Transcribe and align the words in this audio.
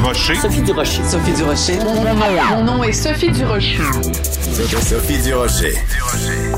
Durocher. 0.00 0.34
Sophie 0.36 0.62
Durocher. 0.62 1.02
Sophie 1.04 1.32
Durocher. 1.34 1.78
Mon 1.84 2.64
nom, 2.64 2.82
est 2.82 2.92
Sophie 2.92 3.30
Durocher. 3.30 3.76
Sophie 4.80 5.18
Durocher. 5.18 5.74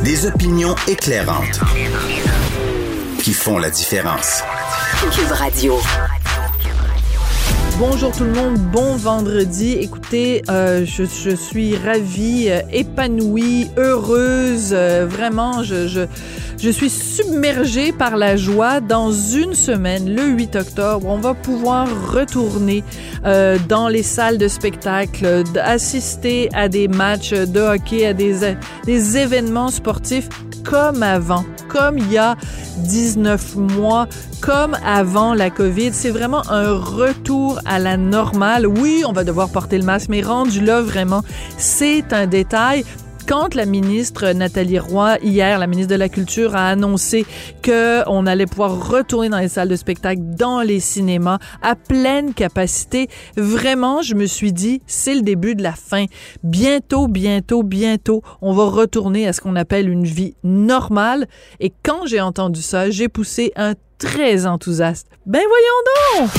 Des 0.05 0.27
opinions 0.27 0.77
éclairantes 0.87 1.59
qui 3.21 3.33
font 3.33 3.59
la 3.59 3.71
différence. 3.71 4.45
Cube 5.11 5.33
Radio. 5.33 5.81
Bonjour 7.79 8.13
tout 8.13 8.23
le 8.23 8.33
monde, 8.33 8.59
bon 8.59 8.95
vendredi. 8.95 9.73
Écoutez, 9.73 10.43
euh, 10.49 10.85
je, 10.87 11.03
je, 11.03 11.35
suis 11.35 11.77
ravie, 11.77 12.47
euh, 12.49 12.61
épanouie, 12.71 13.71
heureuse. 13.77 14.71
Euh, 14.73 15.05
vraiment, 15.09 15.65
je, 15.65 15.89
je, 15.89 16.03
je, 16.63 16.71
suis 16.71 16.91
submergée 16.91 17.93
par 17.93 18.17
la 18.17 18.37
joie. 18.37 18.81
Dans 18.81 19.13
une 19.13 19.55
semaine, 19.55 20.15
le 20.15 20.25
8 20.25 20.57
octobre, 20.57 21.07
on 21.09 21.19
va 21.19 21.35
pouvoir 21.35 21.89
retourner 22.13 22.85
euh, 23.25 23.59
dans 23.69 23.89
les 23.89 24.03
salles 24.03 24.39
de 24.39 24.49
spectacle, 24.49 25.45
assister 25.61 26.49
à 26.55 26.69
des 26.69 26.89
matchs 26.89 27.33
de 27.33 27.61
hockey, 27.61 28.07
à 28.07 28.13
des, 28.13 28.55
des 28.85 29.19
événements 29.19 29.69
sportifs 29.69 30.29
comme 30.65 31.03
avant, 31.03 31.45
comme 31.69 31.99
il 31.99 32.11
y 32.13 32.19
a 32.19 32.37
19 32.79 33.57
mois, 33.57 34.07
comme 34.41 34.77
avant 34.85 35.35
la 35.35 35.51
COVID. 35.51 35.91
C'est 35.93 36.11
vraiment 36.11 36.49
un 36.49 36.73
retour 36.73 37.59
à 37.65 37.79
la 37.79 37.97
normale. 37.97 38.67
Oui, 38.67 39.03
on 39.07 39.13
va 39.13 39.25
devoir 39.25 39.49
porter 39.49 39.79
le 39.79 39.85
masque, 39.85 40.09
mais 40.09 40.23
rendu 40.23 40.61
là, 40.61 40.81
vraiment, 40.81 41.23
c'est 41.59 42.13
un 42.13 42.27
détail 42.27 42.85
quand 43.27 43.55
la 43.55 43.67
ministre 43.67 44.33
Nathalie 44.33 44.79
Roy, 44.79 45.19
hier, 45.23 45.59
la 45.59 45.67
ministre 45.67 45.93
de 45.93 45.99
la 45.99 46.09
Culture, 46.09 46.55
a 46.57 46.69
annoncé 46.69 47.25
que 47.63 48.09
on 48.09 48.27
allait 48.27 48.47
pouvoir 48.47 48.89
retourner 48.89 49.29
dans 49.29 49.39
les 49.39 49.49
salles 49.49 49.69
de 49.69 49.77
spectacle, 49.77 50.21
dans 50.23 50.61
les 50.61 50.81
cinémas, 50.81 51.39
à 51.63 51.75
pleine 51.75 52.35
capacité, 52.35 53.09
vraiment, 53.37 54.03
je 54.03 54.15
me 54.15 54.27
suis 54.27 54.53
dit, 54.53 54.83
c'est 54.87 55.15
le 55.15 55.23
début 55.23 55.55
de 55.55 55.63
la 55.63 55.73
fin. 55.73 56.07
Bientôt, 56.43 57.09
bientôt, 57.09 57.63
bientôt, 57.63 58.23
on 58.41 58.53
va 58.53 58.65
retourner 58.65 59.27
à 59.27 59.33
ce 59.33 59.41
qu'on 59.41 59.57
appelle 59.57 59.89
une 59.89 60.05
vie 60.05 60.35
normale. 60.45 61.27
Et 61.61 61.73
quand 61.83 62.07
j'ai 62.07 62.21
entendu 62.21 62.63
ça, 62.63 62.91
j'ai 62.91 63.09
poussé 63.09 63.53
un 63.57 63.75
très 63.99 64.47
enthousiaste. 64.47 65.07
Ben 65.27 65.43
voyons 65.49 66.27
donc! 66.27 66.31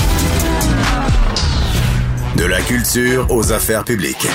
De 2.36 2.44
la 2.44 2.60
culture 2.62 3.26
aux 3.30 3.52
affaires 3.52 3.84
publiques. 3.84 4.26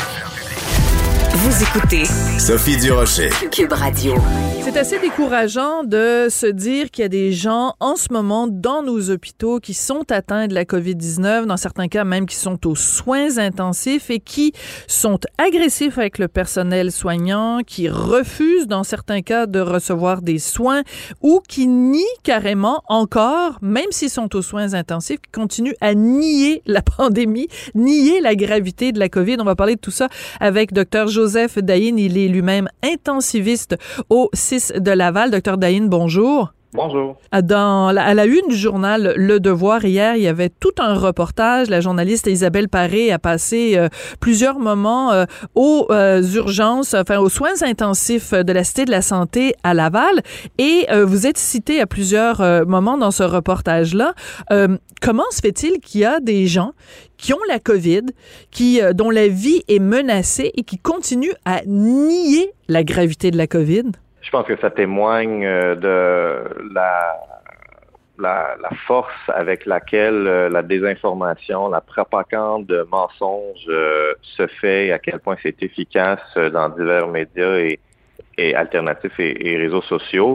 Vous 1.42 1.64
écoutez 1.64 2.04
Sophie 2.38 2.76
Durocher. 2.76 3.30
Cube 3.50 3.72
Radio. 3.72 4.14
C'est 4.62 4.76
assez 4.76 5.00
décourageant 5.00 5.86
de 5.86 6.28
se 6.30 6.46
dire 6.46 6.92
qu'il 6.92 7.02
y 7.02 7.06
a 7.06 7.10
des 7.10 7.32
gens 7.32 7.76
en 7.80 7.96
ce 7.96 8.12
moment 8.12 8.48
dans 8.48 8.84
nos 8.84 9.10
hôpitaux 9.10 9.60
qui 9.60 9.74
sont 9.74 10.04
atteints 10.12 10.48
de 10.48 10.54
la 10.54 10.66
COVID-19, 10.66 11.46
dans 11.46 11.56
certains 11.56 11.88
cas 11.88 12.04
même 12.04 12.26
qui 12.26 12.36
sont 12.36 12.68
aux 12.68 12.76
soins 12.76 13.38
intensifs 13.38 14.10
et 14.10 14.20
qui 14.20 14.52
sont 14.86 15.18
agressifs 15.38 15.98
avec 15.98 16.18
le 16.18 16.28
personnel 16.28 16.92
soignant, 16.92 17.62
qui 17.66 17.88
refusent 17.88 18.68
dans 18.68 18.84
certains 18.84 19.22
cas 19.22 19.46
de 19.48 19.62
recevoir 19.62 20.22
des 20.22 20.40
soins 20.40 20.84
ou 21.22 21.42
qui 21.48 21.68
nient 21.68 22.04
carrément 22.24 22.84
encore, 22.90 23.60
même 23.62 23.92
s'ils 23.92 24.10
sont 24.10 24.36
aux 24.36 24.42
soins 24.42 24.74
intensifs, 24.74 25.22
qui 25.22 25.32
continuent 25.32 25.78
à 25.80 25.96
nier 25.96 26.62
la 26.66 26.82
pandémie, 26.98 27.48
nier 27.76 28.20
la 28.20 28.36
gravité 28.36 28.92
de 28.92 29.00
la 29.00 29.08
COVID. 29.08 29.38
On 29.40 29.46
va 29.46 29.56
parler 29.56 29.76
de 29.76 29.82
tout 29.82 29.90
ça 29.90 30.10
avec 30.42 30.74
Dr. 30.74 31.08
Joseph 31.30 31.60
Dayin. 31.60 31.98
Il 31.98 32.18
est 32.18 32.28
lui-même 32.28 32.70
intensiviste 32.84 33.76
au 34.10 34.32
6 34.34 34.74
de 34.78 34.90
Laval. 34.90 35.30
Docteur 35.30 35.60
Dayin, 35.60 35.86
bonjour. 35.86 36.54
Bonjour. 36.72 37.18
Dans 37.44 37.88
à 37.88 38.14
la 38.14 38.26
une 38.28 38.48
du 38.48 38.56
journal 38.56 39.14
Le 39.16 39.40
Devoir 39.40 39.84
hier, 39.86 40.16
il 40.16 40.22
y 40.22 40.28
avait 40.28 40.50
tout 40.50 40.74
un 40.78 40.94
reportage. 40.94 41.68
La 41.68 41.82
journaliste 41.82 42.28
Isabelle 42.28 42.70
Paré 42.70 43.12
a 43.12 43.18
passé 43.18 43.74
euh, 43.76 43.90
plusieurs 44.20 44.60
moments 44.60 45.12
euh, 45.12 45.26
aux 45.56 45.88
euh, 45.90 46.22
urgences, 46.22 46.94
enfin 46.94 47.18
aux 47.18 47.30
soins 47.30 47.64
intensifs 47.64 48.34
de 48.34 48.54
la 48.54 48.64
Cité 48.64 48.86
de 48.86 48.92
la 48.92 49.02
Santé 49.02 49.56
à 49.64 49.74
Laval. 49.74 50.22
Et 50.60 50.86
vous 51.06 51.26
êtes 51.26 51.40
cité 51.40 51.82
à 51.82 51.88
plusieurs 51.88 52.68
moments 52.68 52.98
dans 52.98 53.12
ce 53.12 53.24
reportage-là. 53.24 54.14
comment 55.02 55.24
se 55.32 55.40
fait-il 55.40 55.80
qu'il 55.80 56.02
y 56.02 56.06
a 56.06 56.20
des 56.20 56.46
gens 56.46 56.74
qui 57.18 57.34
ont 57.34 57.40
la 57.48 57.60
COVID, 57.60 58.06
qui 58.52 58.80
dont 58.94 59.10
la 59.10 59.28
vie 59.28 59.64
est 59.68 59.80
menacée 59.80 60.52
et 60.56 60.64
qui 60.64 60.78
continuent 60.78 61.36
à 61.46 61.62
nier 61.66 62.52
la 62.68 62.84
gravité 62.84 63.32
de 63.32 63.38
la 63.38 63.48
COVID? 63.48 63.92
Je 64.22 64.30
pense 64.32 64.46
que 64.46 64.58
ça 64.58 64.70
témoigne 64.70 65.46
euh, 65.46 65.76
de 65.76 66.74
la, 66.74 67.16
la, 68.18 68.56
la 68.62 68.70
force 68.86 69.14
avec 69.30 69.66
laquelle 69.66 70.28
euh, 70.28 70.50
la 70.50 70.62
désinformation, 70.62 71.70
la 71.70 71.82
propagande 71.82 72.66
de 72.66 72.86
mensonges 72.92 73.66
euh, 73.70 74.14
se 74.22 74.48
fait 74.48 74.92
à 74.92 75.00
quel 75.00 75.20
point 75.20 75.38
c'est 75.42 75.62
efficace 75.64 76.20
dans 76.36 76.70
divers 76.70 77.08
médias 77.08 77.58
et, 77.58 77.80
et 78.38 78.56
alternatifs 78.56 79.20
et, 79.20 79.58
réseaux 79.58 79.82
sociaux. 79.82 80.34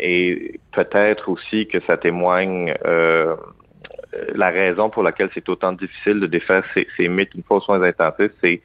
et 0.00 0.60
peut-être 0.72 1.28
aussi 1.28 1.66
que 1.66 1.80
ça 1.86 1.96
témoigne 1.96 2.72
la 4.34 4.50
raison 4.50 4.90
pour 4.90 5.02
laquelle 5.02 5.30
c'est 5.34 5.48
autant 5.48 5.72
difficile 5.72 6.20
de 6.20 6.26
défaire 6.26 6.62
ces, 6.72 6.86
ces 6.96 7.08
mythes 7.08 7.34
une 7.34 7.42
fois 7.42 7.56
aux 7.56 7.60
soins 7.60 7.82
intensifs, 7.82 8.30
c'est 8.42 8.60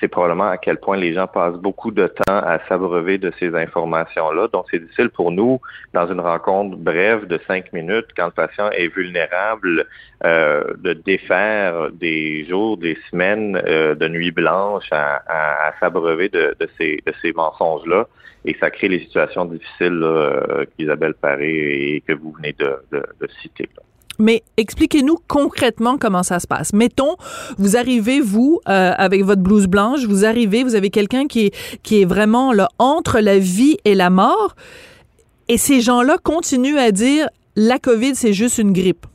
c'est 0.00 0.08
probablement 0.08 0.48
à 0.48 0.58
quel 0.58 0.78
point 0.78 0.96
les 0.96 1.12
gens 1.14 1.26
passent 1.26 1.56
beaucoup 1.56 1.90
de 1.90 2.06
temps 2.06 2.38
à 2.38 2.58
s'abreuver 2.68 3.18
de 3.18 3.32
ces 3.38 3.54
informations-là. 3.54 4.48
Donc, 4.52 4.66
c'est 4.70 4.78
difficile 4.78 5.10
pour 5.10 5.30
nous, 5.30 5.60
dans 5.92 6.10
une 6.10 6.20
rencontre 6.20 6.76
brève 6.76 7.26
de 7.26 7.38
cinq 7.46 7.72
minutes, 7.72 8.06
quand 8.16 8.26
le 8.26 8.32
patient 8.32 8.70
est 8.70 8.88
vulnérable, 8.88 9.86
euh, 10.24 10.64
de 10.78 10.92
défaire 10.94 11.90
des 11.92 12.44
jours, 12.46 12.76
des 12.76 12.98
semaines 13.10 13.60
euh, 13.66 13.94
de 13.94 14.08
nuit 14.08 14.32
blanche 14.32 14.88
à, 14.90 15.72
s'abreuver 15.80 16.28
de, 16.28 16.56
ces, 16.78 17.32
mensonges-là. 17.34 18.08
Et 18.44 18.56
ça 18.58 18.70
crée 18.70 18.88
les 18.88 19.00
situations 19.00 19.44
difficiles 19.44 20.00
euh, 20.02 20.64
qu'Isabelle 20.76 21.14
Paré 21.14 21.94
et 21.94 22.00
que 22.00 22.12
vous 22.12 22.32
venez 22.32 22.54
de, 22.58 22.78
citer. 23.42 23.68
Mais 24.18 24.42
expliquez-nous 24.56 25.18
concrètement 25.28 25.96
comment 25.96 26.22
ça 26.22 26.40
se 26.40 26.46
passe. 26.46 26.72
Mettons, 26.72 27.16
vous 27.56 27.76
arrivez, 27.76 28.20
vous, 28.20 28.60
euh, 28.68 28.92
avec 28.96 29.24
votre 29.24 29.42
blouse 29.42 29.66
blanche, 29.66 30.04
vous 30.06 30.24
arrivez, 30.24 30.64
vous 30.64 30.74
avez 30.74 30.90
quelqu'un 30.90 31.26
qui 31.26 31.46
est, 31.46 31.78
qui 31.82 32.02
est 32.02 32.04
vraiment 32.04 32.52
là, 32.52 32.68
entre 32.78 33.20
la 33.20 33.38
vie 33.38 33.76
et 33.84 33.94
la 33.94 34.10
mort, 34.10 34.56
et 35.48 35.56
ces 35.56 35.80
gens-là 35.80 36.18
continuent 36.22 36.78
à 36.78 36.90
dire 36.90 37.28
la 37.56 37.78
COVID, 37.78 38.14
c'est 38.14 38.32
juste 38.32 38.58
une 38.58 38.72
grippe. 38.72 39.06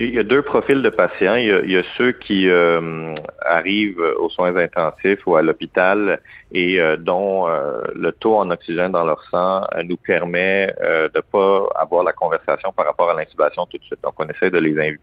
Il 0.00 0.12
y 0.12 0.18
a 0.18 0.24
deux 0.24 0.42
profils 0.42 0.82
de 0.82 0.90
patients. 0.90 1.36
Il 1.36 1.70
y 1.70 1.76
a, 1.76 1.82
ceux 1.96 2.10
qui 2.10 2.48
euh, 2.48 3.14
arrivent 3.46 4.02
aux 4.18 4.28
soins 4.28 4.56
intensifs 4.56 5.24
ou 5.24 5.36
à 5.36 5.42
l'hôpital 5.42 6.20
et 6.50 6.80
euh, 6.80 6.96
dont 6.96 7.46
euh, 7.46 7.82
le 7.94 8.10
taux 8.10 8.36
en 8.36 8.50
oxygène 8.50 8.90
dans 8.90 9.04
leur 9.04 9.22
sang 9.30 9.64
nous 9.84 9.96
permet 9.96 10.74
de 10.82 11.20
pas 11.20 11.68
avoir 11.76 12.02
la 12.02 12.12
conversation 12.12 12.72
par 12.72 12.86
rapport 12.86 13.08
à 13.10 13.14
l'intubation 13.14 13.66
tout 13.66 13.78
de 13.78 13.84
suite. 13.84 14.00
Donc, 14.02 14.14
on 14.18 14.26
essaie 14.26 14.50
de 14.50 14.58
les, 14.58 14.98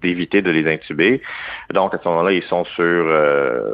d'éviter 0.00 0.42
de 0.42 0.50
les 0.52 0.72
intuber. 0.72 1.20
Donc, 1.72 1.92
à 1.94 1.98
ce 1.98 2.08
moment-là, 2.08 2.32
ils 2.32 2.44
sont 2.44 2.64
sur 2.64 3.04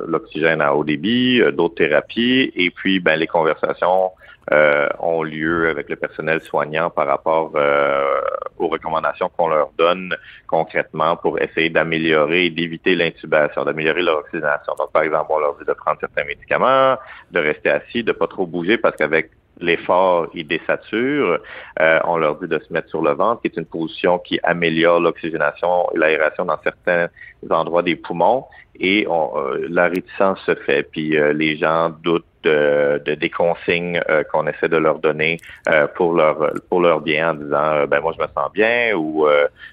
l'oxygène 0.07 0.62
à 0.62 0.75
haut 0.75 0.84
débit, 0.84 1.43
d'autres 1.53 1.75
thérapies, 1.75 2.51
et 2.57 2.71
puis 2.71 2.99
ben, 2.99 3.17
les 3.17 3.27
conversations 3.27 4.12
euh, 4.53 4.88
ont 4.99 5.22
lieu 5.22 5.69
avec 5.69 5.88
le 5.88 5.94
personnel 5.94 6.41
soignant 6.41 6.91
par 6.91 7.06
rapport 7.06 7.53
euh, 7.55 8.21
aux 8.59 8.66
recommandations 8.66 9.28
qu'on 9.28 9.47
leur 9.47 9.71
donne 9.78 10.16
concrètement 10.49 11.16
pour 11.16 11.41
essayer 11.41 11.71
d'améliorer 11.71 12.47
et 12.47 12.50
d'éviter 12.50 12.97
l'intubation, 12.97 13.65
d'améliorer 13.65 14.03
leur 14.03 14.19
oxygénation. 14.19 14.75
Donc, 14.77 14.91
par 14.91 15.03
exemple, 15.03 15.27
on 15.31 15.39
leur 15.39 15.56
dit 15.56 15.65
de 15.65 15.72
prendre 15.72 16.00
certains 16.00 16.25
médicaments, 16.25 16.97
de 17.31 17.39
rester 17.39 17.71
assis, 17.71 18.03
de 18.03 18.10
pas 18.10 18.27
trop 18.27 18.44
bouger 18.44 18.77
parce 18.77 18.97
qu'avec 18.97 19.31
l'effort, 19.60 20.27
ils 20.34 20.49
désaturent. 20.49 21.39
Euh, 21.81 22.00
on 22.05 22.16
leur 22.16 22.34
dit 22.41 22.49
de 22.49 22.59
se 22.59 22.72
mettre 22.72 22.89
sur 22.89 23.03
le 23.03 23.12
ventre, 23.12 23.43
qui 23.43 23.49
est 23.49 23.56
une 23.56 23.66
position 23.66 24.19
qui 24.19 24.41
améliore 24.43 24.99
l'oxygénation 24.99 25.86
et 25.95 25.98
l'aération 25.98 26.45
dans 26.45 26.59
certains 26.65 27.07
endroits 27.51 27.83
des 27.83 27.95
poumons. 27.95 28.47
Et 28.80 29.07
on, 29.09 29.30
la 29.69 29.86
réticence 29.86 30.41
se 30.45 30.57
fait. 30.57 30.83
Puis 30.91 31.10
les 31.34 31.57
gens 31.57 31.91
doutent 31.91 32.24
de, 32.42 33.03
de 33.04 33.15
des 33.15 33.31
consignes 33.31 34.01
euh, 34.09 34.22
qu'on 34.25 34.47
essaie 34.47 34.69
de 34.69 34.77
leur 34.77 34.98
donner 34.98 35.39
euh, 35.69 35.87
pour 35.87 36.15
leur 36.15 36.53
pour 36.69 36.81
leur 36.81 37.01
bien 37.01 37.31
en 37.31 37.34
disant 37.34 37.72
euh, 37.75 37.87
ben 37.87 38.01
moi 38.01 38.13
je 38.16 38.22
me 38.22 38.28
sens 38.28 38.53
bien 38.53 38.95
ou 38.97 39.27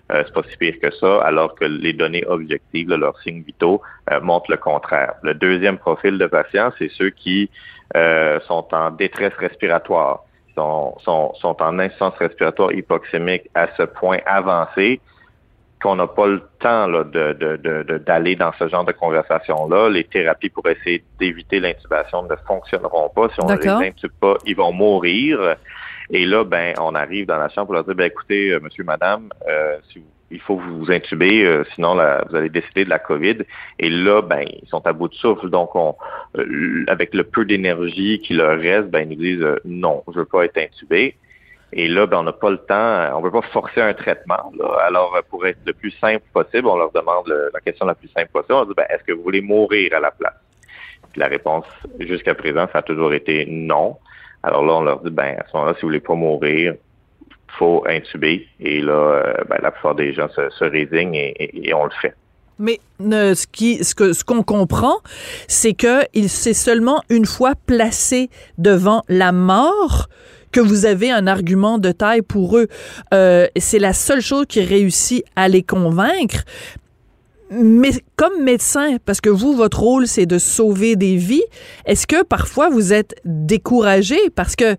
c'est 0.09 0.33
pas 0.33 0.43
si 0.49 0.57
pire 0.57 0.75
que 0.81 0.91
ça 0.91 1.21
alors 1.21 1.55
que 1.55 1.65
les 1.65 1.93
données 1.93 2.25
objectives 2.27 2.89
leurs 2.89 3.19
signes 3.19 3.41
vitaux 3.41 3.81
montrent 4.21 4.51
le 4.51 4.57
contraire. 4.57 5.13
Le 5.23 5.33
deuxième 5.33 5.77
profil 5.77 6.17
de 6.17 6.27
patients 6.27 6.71
c'est 6.77 6.89
ceux 6.89 7.09
qui 7.09 7.49
sont 7.93 8.67
en 8.71 8.91
détresse 8.91 9.33
respiratoire 9.37 10.23
sont, 10.55 10.97
sont, 11.03 11.33
sont 11.35 11.61
en 11.61 11.79
insuffisance 11.79 12.15
respiratoire 12.17 12.71
hypoxémique 12.73 13.49
à 13.53 13.67
ce 13.77 13.83
point 13.83 14.17
avancé 14.25 14.99
qu'on 15.81 15.95
n'a 15.95 16.07
pas 16.07 16.27
le 16.27 16.41
temps 16.59 16.87
là, 16.87 17.03
de, 17.03 17.33
de, 17.33 17.97
d'aller 17.99 18.35
dans 18.35 18.51
ce 18.57 18.67
genre 18.67 18.85
de 18.85 18.91
conversation-là. 18.91 19.89
Les 19.89 20.03
thérapies 20.03 20.49
pour 20.49 20.67
essayer 20.67 21.03
d'éviter 21.19 21.59
l'intubation 21.59 22.23
ne 22.23 22.35
fonctionneront 22.47 23.09
pas. 23.09 23.29
Si 23.29 23.39
on 23.41 23.47
ne 23.47 23.57
les 23.57 23.67
intube 23.67 24.11
pas, 24.19 24.37
ils 24.45 24.55
vont 24.55 24.71
mourir. 24.71 25.55
Et 26.09 26.25
là, 26.25 26.43
ben, 26.43 26.73
on 26.79 26.95
arrive 26.95 27.25
dans 27.25 27.37
la 27.37 27.49
chambre 27.49 27.67
pour 27.67 27.75
leur 27.75 27.83
dire, 27.83 27.95
ben, 27.95 28.05
écoutez, 28.05 28.51
euh, 28.51 28.59
monsieur, 28.61 28.83
madame, 28.83 29.29
euh, 29.47 29.77
si 29.91 29.99
vous 29.99 30.05
il 30.31 30.39
faut 30.41 30.57
vous 30.57 30.91
intuber, 30.91 31.45
euh, 31.45 31.63
sinon 31.73 31.95
vous 31.95 32.35
allez 32.35 32.49
décider 32.49 32.85
de 32.85 32.89
la 32.89 32.99
COVID. 32.99 33.37
Et 33.79 33.89
là, 33.89 34.21
ben, 34.21 34.41
ils 34.41 34.67
sont 34.67 34.85
à 34.85 34.93
bout 34.93 35.07
de 35.07 35.15
souffle. 35.15 35.49
Donc, 35.49 35.75
on, 35.75 35.95
euh, 36.37 36.83
avec 36.87 37.13
le 37.13 37.23
peu 37.23 37.45
d'énergie 37.45 38.19
qui 38.19 38.33
leur 38.33 38.59
reste, 38.59 38.89
ben, 38.89 39.09
ils 39.09 39.17
nous 39.17 39.23
disent 39.23 39.41
euh, 39.41 39.59
non, 39.65 40.03
je 40.13 40.19
veux 40.19 40.25
pas 40.25 40.45
être 40.45 40.57
intubé. 40.57 41.15
Et 41.73 41.87
là, 41.87 42.07
ben, 42.07 42.19
on 42.19 42.23
n'a 42.23 42.31
pas 42.31 42.49
le 42.49 42.57
temps, 42.57 43.15
on 43.15 43.19
ne 43.19 43.25
veut 43.25 43.31
pas 43.31 43.41
forcer 43.41 43.81
un 43.81 43.93
traitement. 43.93 44.51
Alors, 44.85 45.17
pour 45.29 45.45
être 45.45 45.59
le 45.65 45.73
plus 45.73 45.91
simple 45.91 46.23
possible, 46.33 46.67
on 46.67 46.77
leur 46.77 46.91
demande 46.91 47.27
la 47.53 47.59
question 47.59 47.85
la 47.85 47.95
plus 47.95 48.07
simple 48.09 48.29
possible. 48.31 48.53
On 48.53 48.65
dit, 48.65 48.73
ben, 48.75 48.85
est-ce 48.89 49.03
que 49.03 49.11
vous 49.11 49.23
voulez 49.23 49.41
mourir 49.41 49.93
à 49.93 49.99
la 49.99 50.11
place? 50.11 50.35
Puis 51.11 51.19
la 51.19 51.27
réponse, 51.27 51.65
jusqu'à 51.99 52.35
présent, 52.35 52.67
ça 52.71 52.79
a 52.79 52.81
toujours 52.81 53.13
été 53.13 53.45
non. 53.47 53.97
Alors 54.43 54.65
là, 54.65 54.73
on 54.73 54.81
leur 54.81 55.01
dit, 55.01 55.09
ben, 55.09 55.35
à 55.37 55.45
ce 55.47 55.57
moment-là, 55.57 55.73
si 55.75 55.81
vous 55.81 55.89
voulez 55.89 55.99
pas 55.99 56.15
mourir, 56.15 56.75
faut 57.57 57.83
intuber. 57.87 58.47
Et 58.59 58.81
là, 58.81 58.93
euh, 58.93 59.33
ben, 59.49 59.57
la 59.61 59.71
plupart 59.71 59.95
des 59.95 60.13
gens 60.13 60.29
se, 60.29 60.63
résignent 60.63 61.15
et, 61.15 61.73
on 61.73 61.85
le 61.85 61.91
fait. 62.01 62.13
Mais 62.59 62.79
ce 62.99 63.45
qui, 63.45 63.83
ce 63.83 64.23
qu'on 64.23 64.41
comprend, 64.41 64.97
c'est 65.47 65.73
que 65.73 66.03
il 66.13 66.29
s'est 66.29 66.53
seulement 66.53 67.03
une 67.09 67.25
fois 67.25 67.53
placé 67.67 68.29
devant 68.57 69.03
la 69.09 69.31
mort 69.31 70.07
que 70.57 70.61
vous 70.61 70.87
avez 70.87 71.11
un 71.11 71.27
argument 71.27 71.77
de 71.77 71.91
taille 71.91 72.23
pour 72.23 72.57
eux. 72.57 72.65
Euh, 73.13 73.45
c'est 73.57 73.77
la 73.77 73.93
seule 73.93 74.21
chose 74.21 74.47
qui 74.47 74.61
réussit 74.61 75.23
à 75.35 75.47
les 75.47 75.61
convaincre. 75.61 76.45
Mais 77.51 77.91
comme 78.15 78.43
médecin, 78.43 78.97
parce 79.05 79.21
que 79.21 79.29
vous, 79.29 79.55
votre 79.55 79.79
rôle, 79.79 80.07
c'est 80.07 80.25
de 80.25 80.39
sauver 80.39 80.95
des 80.95 81.15
vies, 81.15 81.45
est-ce 81.85 82.07
que 82.07 82.23
parfois 82.23 82.69
vous 82.69 82.91
êtes 82.91 83.21
découragé 83.23 84.17
parce 84.35 84.55
que 84.55 84.75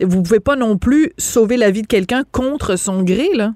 vous 0.00 0.24
pouvez 0.24 0.40
pas 0.40 0.56
non 0.56 0.76
plus 0.76 1.12
sauver 1.18 1.56
la 1.56 1.70
vie 1.70 1.82
de 1.82 1.86
quelqu'un 1.86 2.24
contre 2.32 2.74
son 2.74 3.04
gré, 3.04 3.28
là? 3.32 3.52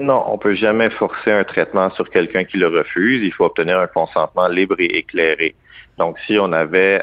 Non, 0.00 0.24
on 0.26 0.38
peut 0.38 0.56
jamais 0.56 0.90
forcer 0.90 1.30
un 1.30 1.44
traitement 1.44 1.90
sur 1.92 2.10
quelqu'un 2.10 2.42
qui 2.42 2.56
le 2.56 2.66
refuse. 2.66 3.22
Il 3.22 3.32
faut 3.32 3.44
obtenir 3.44 3.78
un 3.78 3.86
consentement 3.86 4.48
libre 4.48 4.74
et 4.80 4.98
éclairé. 4.98 5.54
Donc, 5.96 6.16
si 6.26 6.38
on 6.40 6.52
avait 6.52 7.00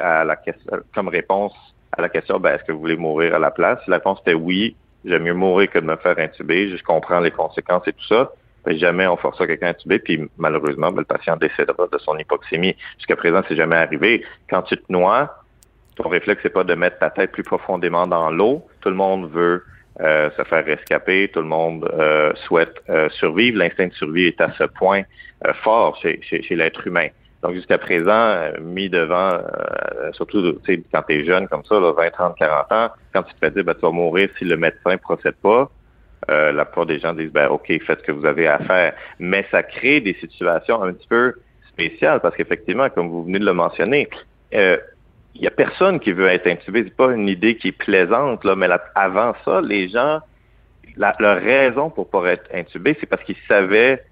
comme 0.94 1.08
réponse 1.08 1.54
à 1.92 2.02
la 2.02 2.10
question, 2.10 2.40
ben, 2.40 2.56
est-ce 2.56 2.64
que 2.64 2.72
vous 2.72 2.80
voulez 2.80 2.98
mourir 2.98 3.36
à 3.36 3.40
la 3.40 3.52
place? 3.52 3.80
La 3.88 3.98
réponse 3.98 4.20
était 4.22 4.34
oui. 4.34 4.76
J'aime 5.06 5.24
mieux 5.24 5.34
mourir 5.34 5.70
que 5.70 5.80
de 5.80 5.86
me 5.86 5.96
faire 5.98 6.18
intuber. 6.20 6.76
Je 6.76 6.84
comprends 6.84 7.20
les 7.20 7.32
conséquences 7.32 7.88
et 7.88 7.94
tout 7.94 8.06
ça. 8.08 8.32
Mais 8.66 8.78
jamais 8.78 9.08
on 9.08 9.16
force 9.16 9.38
quelqu'un 9.38 9.68
à 9.68 9.70
intuber, 9.70 10.00
puis 10.00 10.30
malheureusement, 10.38 10.92
ben, 10.92 11.00
le 11.00 11.06
patient 11.06 11.38
décédera 11.38 11.88
de 11.92 11.98
son 12.00 12.18
hypoxémie. 12.18 12.76
Jusqu'à 12.98 13.16
présent, 13.16 13.42
c'est 13.48 13.56
jamais 13.56 13.78
arrivé. 13.78 14.26
Quand 14.50 14.64
tu 14.64 14.76
te 14.76 14.92
noies, 14.92 15.34
ton 15.96 16.10
réflexe, 16.10 16.42
c'est 16.44 16.54
pas 16.54 16.64
de 16.64 16.74
mettre 16.76 17.00
ta 17.00 17.10
tête 17.10 17.32
plus 17.32 17.44
profondément 17.44 18.08
dans 18.08 18.30
l'eau. 18.30 18.68
Tout 18.82 18.90
le 18.90 18.96
monde 18.96 19.30
veut 19.32 19.64
euh, 20.00 20.30
se 20.38 20.44
faire 20.44 20.64
rescaper, 20.64 21.28
tout 21.34 21.40
le 21.40 21.48
monde 21.48 21.90
euh, 21.98 22.32
souhaite 22.46 22.76
euh, 22.90 23.10
survivre. 23.10 23.58
L'instinct 23.58 23.88
de 23.88 23.94
survie 23.94 24.28
est 24.28 24.40
à 24.40 24.52
ce 24.58 24.64
point 24.66 25.02
fort 25.64 25.98
chez, 26.02 26.20
chez, 26.22 26.56
l'être 26.56 26.86
humain. 26.86 27.08
Donc 27.44 27.54
jusqu'à 27.54 27.78
présent, 27.78 28.36
mis 28.62 28.90
devant, 28.90 29.40
surtout 30.14 30.58
quand 30.92 31.02
tu 31.04 31.14
es 31.14 31.26
jeune 31.26 31.48
comme 31.48 31.64
ça, 31.66 31.80
là, 31.80 31.92
20, 31.92 32.10
30, 32.10 32.36
40 32.38 32.72
ans, 32.72 32.90
quand 33.14 33.24
tu 33.24 33.34
te 33.34 33.40
fais 33.40 33.52
dire 33.52 33.64
ben, 33.64 33.76
tu 33.76 33.82
vas 33.82 33.92
mourir 33.92 34.30
si 34.38 34.46
le 34.46 34.58
médecin 34.58 34.98
procède 34.98 35.36
pas, 35.36 35.70
la 36.28 36.66
plupart 36.66 36.88
des 36.88 37.00
gens 37.00 37.14
disent 37.14 37.32
ben 37.32 37.48
OK, 37.50 37.68
faites 37.86 38.00
ce 38.00 38.04
que 38.04 38.12
vous 38.12 38.26
avez 38.26 38.48
à 38.48 38.58
faire. 38.60 38.94
Mais 39.20 39.46
ça 39.52 39.62
crée 39.62 40.02
des 40.02 40.16
situations 40.16 40.82
un 40.82 40.94
petit 40.94 41.08
peu 41.08 41.36
spéciales 41.70 42.22
parce 42.22 42.36
qu'effectivement, 42.36 42.90
comme 42.90 43.10
vous 43.10 43.24
venez 43.24 43.38
de 43.40 43.46
le 43.46 43.54
mentionner, 43.54 44.10
il 45.38 45.44
y 45.44 45.48
a 45.48 45.52
personne 45.52 46.00
qui 46.00 46.12
veut 46.12 46.28
être 46.28 46.48
intubé. 46.48 46.84
C'est 46.84 46.96
pas 46.96 47.12
une 47.14 47.30
idée 47.30 47.58
qui 47.58 47.70
est 47.70 47.78
plaisante, 47.78 48.44
là, 48.44 48.56
mais 48.56 48.68
avant 48.96 49.34
ça, 49.46 49.62
les 49.62 49.88
gens, 49.90 50.20
la, 50.96 51.16
leur 51.20 51.40
raison 51.42 51.90
pour 51.90 52.10
pas 52.10 52.26
être 52.32 52.50
intubé, 52.54 52.98
c'est 53.00 53.06
parce 53.06 53.24
qu'ils 53.24 53.38
savaient, 53.48 54.04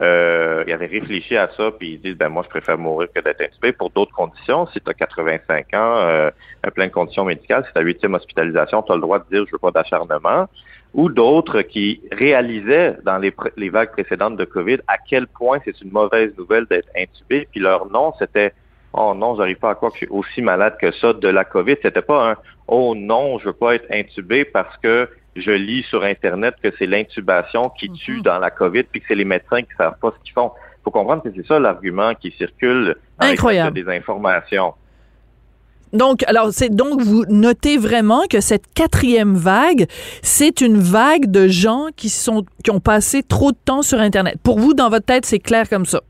euh, 0.00 0.64
ils 0.66 0.72
avaient 0.72 0.86
réfléchi 0.86 1.36
à 1.36 1.50
ça, 1.56 1.70
puis 1.70 1.94
ils 1.94 2.00
disent, 2.00 2.16
ben 2.16 2.28
moi, 2.28 2.42
je 2.44 2.48
préfère 2.48 2.78
mourir 2.78 3.08
que 3.14 3.20
d'être 3.20 3.40
intubé 3.42 3.72
pour 3.72 3.90
d'autres 3.90 4.12
conditions. 4.12 4.66
Si 4.68 4.80
tu 4.80 4.90
as 4.90 4.94
85 4.94 5.74
ans, 5.74 5.96
euh, 5.96 6.30
plein 6.74 6.86
de 6.86 6.92
conditions 6.92 7.24
médicales, 7.24 7.64
si 7.66 7.72
tu 7.72 7.78
as 7.78 7.82
huitième 7.82 8.14
hospitalisation, 8.14 8.82
tu 8.82 8.92
as 8.92 8.94
le 8.94 9.02
droit 9.02 9.18
de 9.18 9.24
dire, 9.30 9.44
je 9.46 9.52
veux 9.52 9.58
pas 9.58 9.70
d'acharnement. 9.70 10.48
Ou 10.94 11.08
d'autres 11.08 11.62
qui 11.62 12.02
réalisaient 12.10 12.96
dans 13.04 13.18
les, 13.18 13.34
les 13.56 13.70
vagues 13.70 13.92
précédentes 13.92 14.36
de 14.36 14.44
COVID 14.44 14.78
à 14.88 14.96
quel 14.98 15.26
point 15.26 15.58
c'est 15.64 15.80
une 15.80 15.90
mauvaise 15.90 16.36
nouvelle 16.36 16.66
d'être 16.66 16.88
intubé, 16.96 17.48
puis 17.50 17.60
leur 17.60 17.90
nom, 17.90 18.12
c'était 18.18 18.52
oh 18.92 19.14
non, 19.14 19.36
j'arrive 19.36 19.56
pas 19.56 19.70
à 19.70 19.74
croire 19.74 19.92
que 19.92 19.98
je 19.98 20.04
suis 20.04 20.14
aussi 20.14 20.42
malade 20.42 20.76
que 20.80 20.92
ça 20.92 21.12
de 21.12 21.28
la 21.28 21.44
COVID. 21.44 21.76
C'était 21.82 22.02
pas 22.02 22.32
un 22.32 22.36
oh 22.68 22.94
non, 22.94 23.38
je 23.38 23.46
veux 23.46 23.52
pas 23.52 23.74
être 23.74 23.86
intubé 23.90 24.44
parce 24.44 24.76
que 24.78 25.08
je 25.36 25.50
lis 25.50 25.82
sur 25.84 26.02
Internet 26.04 26.54
que 26.62 26.68
c'est 26.78 26.86
l'intubation 26.86 27.70
qui 27.70 27.88
mhm. 27.88 27.96
tue 27.96 28.20
dans 28.22 28.38
la 28.38 28.50
COVID 28.50 28.84
puis 28.84 29.00
que 29.00 29.06
c'est 29.08 29.14
les 29.14 29.24
médecins 29.24 29.62
qui 29.62 29.74
savent 29.76 29.98
pas 30.00 30.12
ce 30.16 30.24
qu'ils 30.24 30.34
font. 30.34 30.52
Il 30.56 30.84
faut 30.84 30.90
comprendre 30.90 31.22
que 31.22 31.30
c'est 31.34 31.46
ça 31.46 31.58
l'argument 31.58 32.14
qui 32.14 32.32
circule 32.32 32.96
Incroyable. 33.18 33.74
des 33.74 33.88
informations. 33.88 34.74
Donc, 35.92 36.24
alors, 36.26 36.52
c'est 36.52 36.74
donc 36.74 37.02
vous 37.02 37.24
notez 37.28 37.76
vraiment 37.76 38.22
que 38.28 38.40
cette 38.40 38.64
quatrième 38.74 39.34
vague, 39.34 39.86
c'est 40.22 40.62
une 40.62 40.78
vague 40.78 41.30
de 41.30 41.48
gens 41.48 41.88
qui 41.94 42.08
sont 42.08 42.44
qui 42.64 42.70
ont 42.70 42.80
passé 42.80 43.22
trop 43.22 43.52
de 43.52 43.58
temps 43.62 43.82
sur 43.82 44.00
Internet. 44.00 44.36
Pour 44.42 44.58
vous, 44.58 44.72
dans 44.72 44.88
votre 44.88 45.04
tête, 45.04 45.26
c'est 45.26 45.38
clair 45.38 45.68
comme 45.68 45.84
ça? 45.84 46.00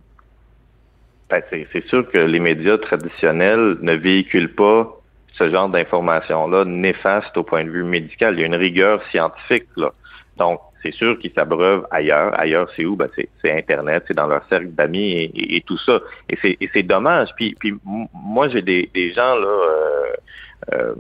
Ben, 1.29 1.43
c'est 1.51 1.87
sûr 1.89 2.09
que 2.11 2.19
les 2.19 2.39
médias 2.39 2.79
traditionnels 2.79 3.79
ne 3.81 3.95
véhiculent 3.95 4.55
pas 4.55 5.02
ce 5.33 5.51
genre 5.51 5.69
d'informations-là 5.69 6.65
néfastes 6.65 7.37
au 7.37 7.43
point 7.43 7.65
de 7.65 7.71
vue 7.71 7.85
médical. 7.85 8.35
Il 8.35 8.41
y 8.41 8.43
a 8.45 8.47
une 8.47 8.55
rigueur 8.55 9.03
scientifique. 9.11 9.67
Là. 9.77 9.93
Donc, 10.37 10.61
c'est 10.83 10.93
sûr 10.93 11.19
qu'ils 11.19 11.33
s'abreuvent 11.33 11.87
ailleurs. 11.91 12.39
Ailleurs, 12.39 12.69
c'est 12.77 12.85
où? 12.85 12.97
Ben, 12.97 13.09
c'est 13.17 13.53
Internet, 13.57 14.05
c'est 14.09 14.17
dans 14.17 14.27
leur 14.27 14.45
cercle 14.49 14.71
d'amis 14.71 15.31
et, 15.35 15.63
tout 15.67 15.79
ça. 15.79 16.01
Et 16.29 16.59
c'est 16.73 16.83
dommage. 16.83 17.29
Puis, 17.37 17.57
puis 17.59 17.75
moi, 17.85 18.49
j'ai 18.49 18.63
des, 18.63 18.91
des, 18.93 19.13
gens, 19.13 19.37
là, 19.37 19.47
euh, 19.47 20.13
euh, 20.73 20.95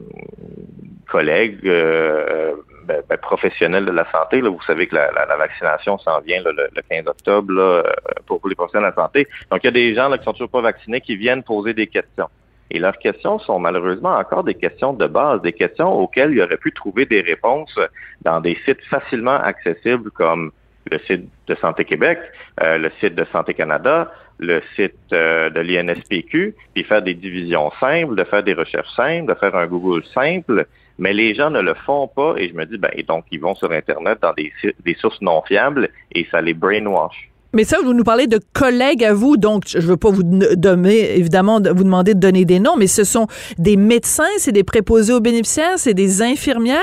collègues, 1.11 1.59
euh, 1.67 2.55
ben, 2.85 3.03
ben, 3.09 3.19
professionnels 3.19 3.85
de 3.85 3.93
la 3.93 4.11
santé. 4.11 4.41
Là, 4.41 4.51
vous 4.51 4.63
savez 4.63 4.87
que 4.87 4.95
la, 4.95 5.13
la, 5.13 5.37
vaccination 5.37 5.99
s'en 5.99 6.21
vient 6.21 6.43
le, 6.43 6.69
15 6.91 7.07
octobre 7.07 7.53
là, 7.53 7.63
euh, 7.63 7.83
pour, 8.27 8.41
les 8.49 8.55
professionnels 8.55 8.91
de 8.91 8.97
la 8.97 9.03
santé. 9.05 9.29
Donc, 9.51 9.61
il 9.63 9.67
y 9.67 9.69
a 9.69 9.73
des 9.73 9.95
gens 9.95 10.09
là, 10.09 10.19
qui 10.19 10.25
sont 10.25 10.33
toujours 10.33 10.51
pas 10.51 10.63
vaccinés 10.63 11.01
qui 11.01 11.17
viennent 11.17 11.43
poser 11.43 11.75
des 11.75 11.87
questions. 11.87 12.29
Et 12.73 12.79
leurs 12.79 12.99
questions 12.99 13.39
sont 13.39 13.59
malheureusement 13.59 14.17
encore 14.17 14.45
des 14.45 14.55
questions 14.55 14.95
de 14.95 15.07
base, 15.07 15.43
des 15.43 15.53
questions 15.53 15.93
auxquelles 15.93 16.33
il 16.33 16.41
aurait 16.41 16.57
pu 16.57 16.73
trouver 16.73 17.05
des 17.05 17.21
réponses 17.21 17.79
dans 18.23 18.41
des 18.41 18.59
sites 18.65 18.83
facilement 18.87 19.37
accessibles 19.37 20.11
comme 20.11 20.53
le 20.91 20.99
site 21.01 21.29
de 21.49 21.55
Santé 21.57 21.85
Québec, 21.85 22.19
euh, 22.63 22.79
le 22.79 22.91
site 22.99 23.15
de 23.15 23.27
Santé 23.31 23.53
Canada, 23.53 24.11
le 24.39 24.63
site 24.75 24.95
euh, 25.13 25.51
de 25.51 25.61
l'INSPQ, 25.61 26.55
puis 26.73 26.85
faire 26.85 27.03
des 27.03 27.15
divisions 27.15 27.71
simples, 27.79 28.17
de 28.17 28.25
faire 28.25 28.43
des 28.43 28.55
recherches 28.55 28.93
simples, 28.97 29.29
de 29.29 29.39
faire 29.39 29.55
un 29.55 29.67
Google 29.67 30.03
simple, 30.07 30.67
mais 30.99 31.13
les 31.13 31.35
gens 31.35 31.51
ne 31.51 31.61
le 31.61 31.75
font 31.75 32.09
pas 32.09 32.35
et 32.39 32.49
je 32.49 32.55
me 32.55 32.65
dis, 32.65 32.79
ben, 32.79 32.91
et 32.95 33.03
donc 33.03 33.27
ils 33.31 33.41
vont 33.41 33.55
sur 33.55 33.71
Internet 33.71 34.19
dans 34.23 34.33
des 34.33 34.95
sources 34.95 35.21
non 35.21 35.43
fiables 35.43 35.91
et 36.15 36.27
ça 36.31 36.41
les 36.41 36.55
brainwash. 36.55 37.32
Mais 37.55 37.65
ça, 37.65 37.77
vous 37.85 37.93
nous 37.93 38.05
parlez 38.05 38.27
de 38.27 38.41
collègues 38.55 39.05
à 39.05 39.13
vous, 39.13 39.37
donc 39.37 39.65
je 39.67 39.79
ne 39.79 39.83
veux 39.83 39.97
pas 39.99 40.11
vous 40.11 40.23
donner, 40.23 41.19
évidemment, 41.19 41.61
vous 41.61 41.85
demander 41.85 42.15
de 42.15 42.21
donner 42.21 42.45
des 42.45 42.61
noms, 42.61 42.77
mais 42.77 42.87
ce 42.87 43.05
sont 43.05 43.27
des 43.59 43.77
médecins, 43.77 44.25
c'est 44.39 44.53
des 44.53 44.65
préposés 44.65 45.13
aux 45.13 45.21
bénéficiaires, 45.21 45.77
c'est 45.77 45.95
des 45.95 46.23
infirmières? 46.23 46.81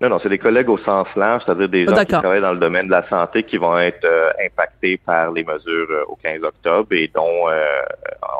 Non, 0.00 0.08
non, 0.08 0.18
c'est 0.20 0.28
des 0.28 0.38
collègues 0.38 0.68
au 0.68 0.78
sens 0.78 1.06
large, 1.14 1.44
c'est-à-dire 1.46 1.68
des 1.68 1.86
gens 1.86 1.94
qui 1.94 2.06
travaillent 2.06 2.40
dans 2.40 2.52
le 2.52 2.58
domaine 2.58 2.86
de 2.86 2.90
la 2.90 3.08
santé 3.08 3.44
qui 3.44 3.56
vont 3.56 3.78
être 3.78 4.04
euh, 4.04 4.32
impactés 4.44 4.98
par 4.98 5.30
les 5.30 5.44
mesures 5.44 5.86
euh, 5.90 6.04
au 6.08 6.16
15 6.16 6.42
octobre 6.42 6.88
et 6.90 7.10
dont 7.14 7.48
euh, 7.48 7.64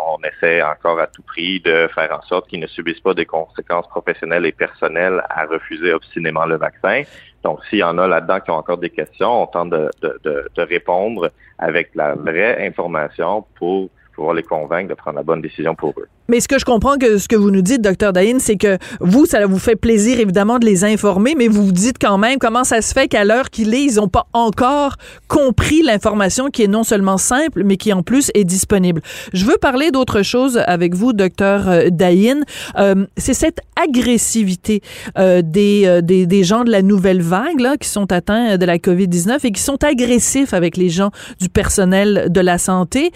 on 0.09 0.19
essaie 0.25 0.63
encore 0.63 0.99
à 0.99 1.07
tout 1.07 1.23
prix 1.23 1.61
de 1.61 1.89
faire 1.95 2.11
en 2.13 2.27
sorte 2.27 2.49
qu'ils 2.49 2.61
ne 2.61 2.67
subissent 2.67 3.01
pas 3.01 3.15
des 3.15 3.25
conséquences 3.25 3.89
professionnelles 3.89 4.47
et 4.47 4.53
personnelles 4.53 5.23
à 5.31 5.47
refuser 5.47 5.93
obstinément 5.93 6.45
le 6.45 6.57
vaccin. 6.57 7.05
Donc, 7.45 7.61
s'il 7.67 7.79
y 7.79 7.83
en 7.83 7.99
a 7.99 8.09
là-dedans 8.09 8.41
qui 8.41 8.51
ont 8.51 8.57
encore 8.57 8.79
des 8.79 8.91
questions, 8.91 9.43
on 9.43 9.47
tente 9.47 9.71
de, 9.71 9.91
de, 10.03 10.49
de 10.55 10.63
répondre 10.63 11.31
avec 11.59 11.95
la 11.95 12.15
vraie 12.15 12.67
information 12.67 13.45
pour 13.57 13.91
pouvoir 14.15 14.35
les 14.35 14.43
convaincre 14.43 14.89
de 14.89 14.95
prendre 14.95 15.19
la 15.19 15.23
bonne 15.23 15.43
décision 15.43 15.75
pour 15.75 15.93
eux. 15.99 16.09
Mais 16.29 16.41
ce 16.41 16.49
que 16.49 16.59
je 16.59 16.65
comprends 16.65 16.97
que 16.97 17.19
ce 17.19 17.29
que 17.29 17.37
vous 17.37 17.51
nous 17.51 17.61
dites, 17.61 17.83
docteur 17.83 18.15
Daïn, 18.15 18.41
c'est 18.41 18.57
que 18.57 18.79
vous, 19.01 19.27
ça 19.27 19.47
vous 19.47 19.59
fait 19.59 19.77
plaisir 19.77 20.21
évidemment 20.21 20.59
de 20.59 20.65
les 20.65 20.85
informer, 20.85 21.35
mais 21.37 21.49
vous 21.49 21.67
vous 21.67 21.73
dites 21.73 21.97
quand 22.01 22.17
même 22.17 22.39
comment 22.39 22.65
ça 22.65 22.81
se 22.81 22.95
fait 22.95 23.09
qu'à 23.09 23.25
l'heure 23.25 23.51
qu'il 23.51 23.75
est, 23.75 23.85
ils 23.85 23.97
n'ont 23.97 24.09
pas 24.09 24.27
encore 24.33 24.97
compris 25.29 25.83
l'information 25.83 26.49
qui 26.49 26.63
est 26.63 26.69
non 26.69 26.83
seulement 26.83 27.19
simple, 27.19 27.63
mais 27.65 27.77
qui 27.77 27.93
en 27.93 28.03
plus 28.03 28.31
est 28.33 28.45
disponible. 28.45 29.03
Je 29.35 29.45
veux 29.45 29.59
parler 29.59 29.91
d'autre 29.91 30.23
chose 30.23 30.63
avec 30.67 30.95
vous, 30.95 31.13
docteur 31.13 31.69
euh, 31.69 31.89
Daïn. 31.91 32.45
Euh, 32.79 33.07
c'est 33.19 33.35
cette 33.35 33.59
agressivité 33.77 34.81
euh, 35.19 35.43
des, 35.45 36.01
des, 36.03 36.27
des 36.27 36.45
gens 36.45 36.65
de 36.65 36.71
la 36.71 36.81
nouvelle 36.81 37.21
vague 37.21 37.61
là, 37.61 37.77
qui 37.77 37.89
sont 37.89 38.11
atteints 38.13 38.57
de 38.57 38.65
la 38.65 38.79
COVID-19 38.79 39.41
et 39.45 39.53
qui 39.53 39.61
sont 39.61 39.83
agressifs 39.85 40.55
avec 40.55 40.79
les 40.79 40.89
gens 40.89 41.11
du 41.39 41.51
personnel 41.51 42.29
de 42.31 42.41
la 42.41 42.57
santé. 42.57 43.11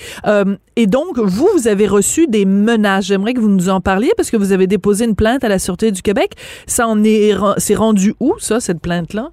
et 0.76 0.86
donc, 0.86 1.18
vous, 1.18 1.48
vous 1.54 1.68
avez 1.68 1.86
reçu 1.86 2.26
des 2.26 2.44
menaces 2.44 2.97
J'aimerais 3.00 3.34
que 3.34 3.40
vous 3.40 3.48
nous 3.48 3.68
en 3.68 3.80
parliez 3.80 4.10
parce 4.16 4.30
que 4.30 4.36
vous 4.36 4.52
avez 4.52 4.66
déposé 4.66 5.04
une 5.04 5.16
plainte 5.16 5.44
à 5.44 5.48
la 5.48 5.58
Sûreté 5.58 5.90
du 5.90 6.02
Québec. 6.02 6.32
Ça 6.66 6.86
en 6.86 7.02
est, 7.04 7.34
c'est 7.58 7.74
rendu 7.74 8.14
où, 8.20 8.34
ça, 8.38 8.60
cette 8.60 8.80
plainte-là? 8.80 9.30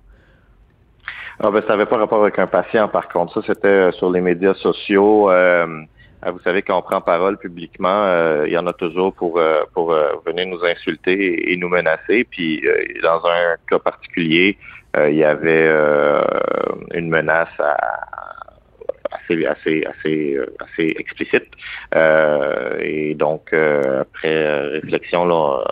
Ah 1.40 1.52
ben, 1.52 1.62
ça 1.62 1.70
n'avait 1.70 1.86
pas 1.86 1.98
rapport 1.98 2.22
avec 2.22 2.40
un 2.40 2.48
patient, 2.48 2.88
par 2.88 3.10
contre. 3.10 3.34
Ça, 3.34 3.42
c'était 3.48 3.68
euh, 3.68 3.92
sur 3.92 4.10
les 4.10 4.22
médias 4.22 4.54
sociaux. 4.56 5.30
Euh, 5.30 5.82
vous 6.32 6.40
savez, 6.40 6.62
quand 6.62 6.78
on 6.78 6.82
prend 6.82 7.02
parole 7.02 7.38
publiquement, 7.38 8.08
il 8.46 8.52
y 8.52 8.58
en 8.58 8.66
a 8.66 8.74
toujours 8.74 9.14
pour 9.14 9.40
pour 9.74 9.96
venir 10.26 10.48
nous 10.48 10.66
insulter 10.66 11.52
et, 11.52 11.56
nous 11.58 11.70
menacer. 11.70 12.24
Puis, 12.24 12.64
dans 13.04 13.22
un 13.26 13.58
cas 13.70 13.78
particulier, 13.78 14.58
il 14.98 15.14
y 15.14 15.24
avait 15.24 15.70
une 16.96 17.10
menace 17.10 17.50
à, 17.60 17.76
assez 19.12 19.46
assez 19.46 19.84
assez 19.86 20.36
euh, 20.36 20.46
assez 20.60 20.96
explicite. 20.98 21.48
Euh, 21.94 22.78
et 22.82 23.14
donc 23.16 23.50
euh, 23.54 24.02
après 24.02 24.80
réflexion 24.80 25.26
là 25.26 25.64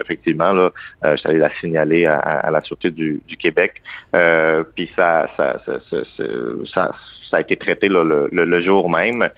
effectivement 0.00 0.52
là 0.52 0.70
je 1.04 1.16
suis 1.16 1.28
allé 1.28 1.38
la 1.38 1.52
signaler 1.60 2.06
à, 2.06 2.50
la 2.50 2.60
sûreté 2.62 2.90
du, 2.90 3.20
du 3.26 3.36
Québec. 3.36 3.82
Puis 4.74 4.90
ça 4.96 5.28
ça 5.36 5.60
ça, 5.66 5.80
ça 5.90 6.92
ça, 7.30 7.38
a 7.38 7.40
été 7.40 7.56
traité 7.56 7.88
le, 7.88 8.28
le, 8.30 8.60
jour 8.60 8.90
même. 8.90 9.28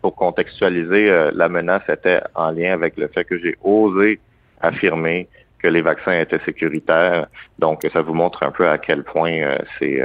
Pour 0.00 0.16
contextualiser 0.16 1.30
la 1.32 1.48
menace 1.48 1.82
était 1.88 2.20
en 2.34 2.50
lien 2.50 2.72
avec 2.72 2.96
le 2.96 3.06
fait 3.08 3.24
que 3.24 3.38
j'ai 3.38 3.54
osé 3.62 4.18
affirmer 4.60 5.28
que 5.60 5.68
les 5.68 5.80
vaccins 5.80 6.18
étaient 6.18 6.40
sécuritaires. 6.44 7.26
Donc 7.58 7.86
ça 7.92 8.00
vous 8.00 8.14
montre 8.14 8.42
un 8.42 8.50
peu 8.50 8.68
à 8.68 8.78
quel 8.78 9.04
point 9.04 9.58
c'est 9.78 10.02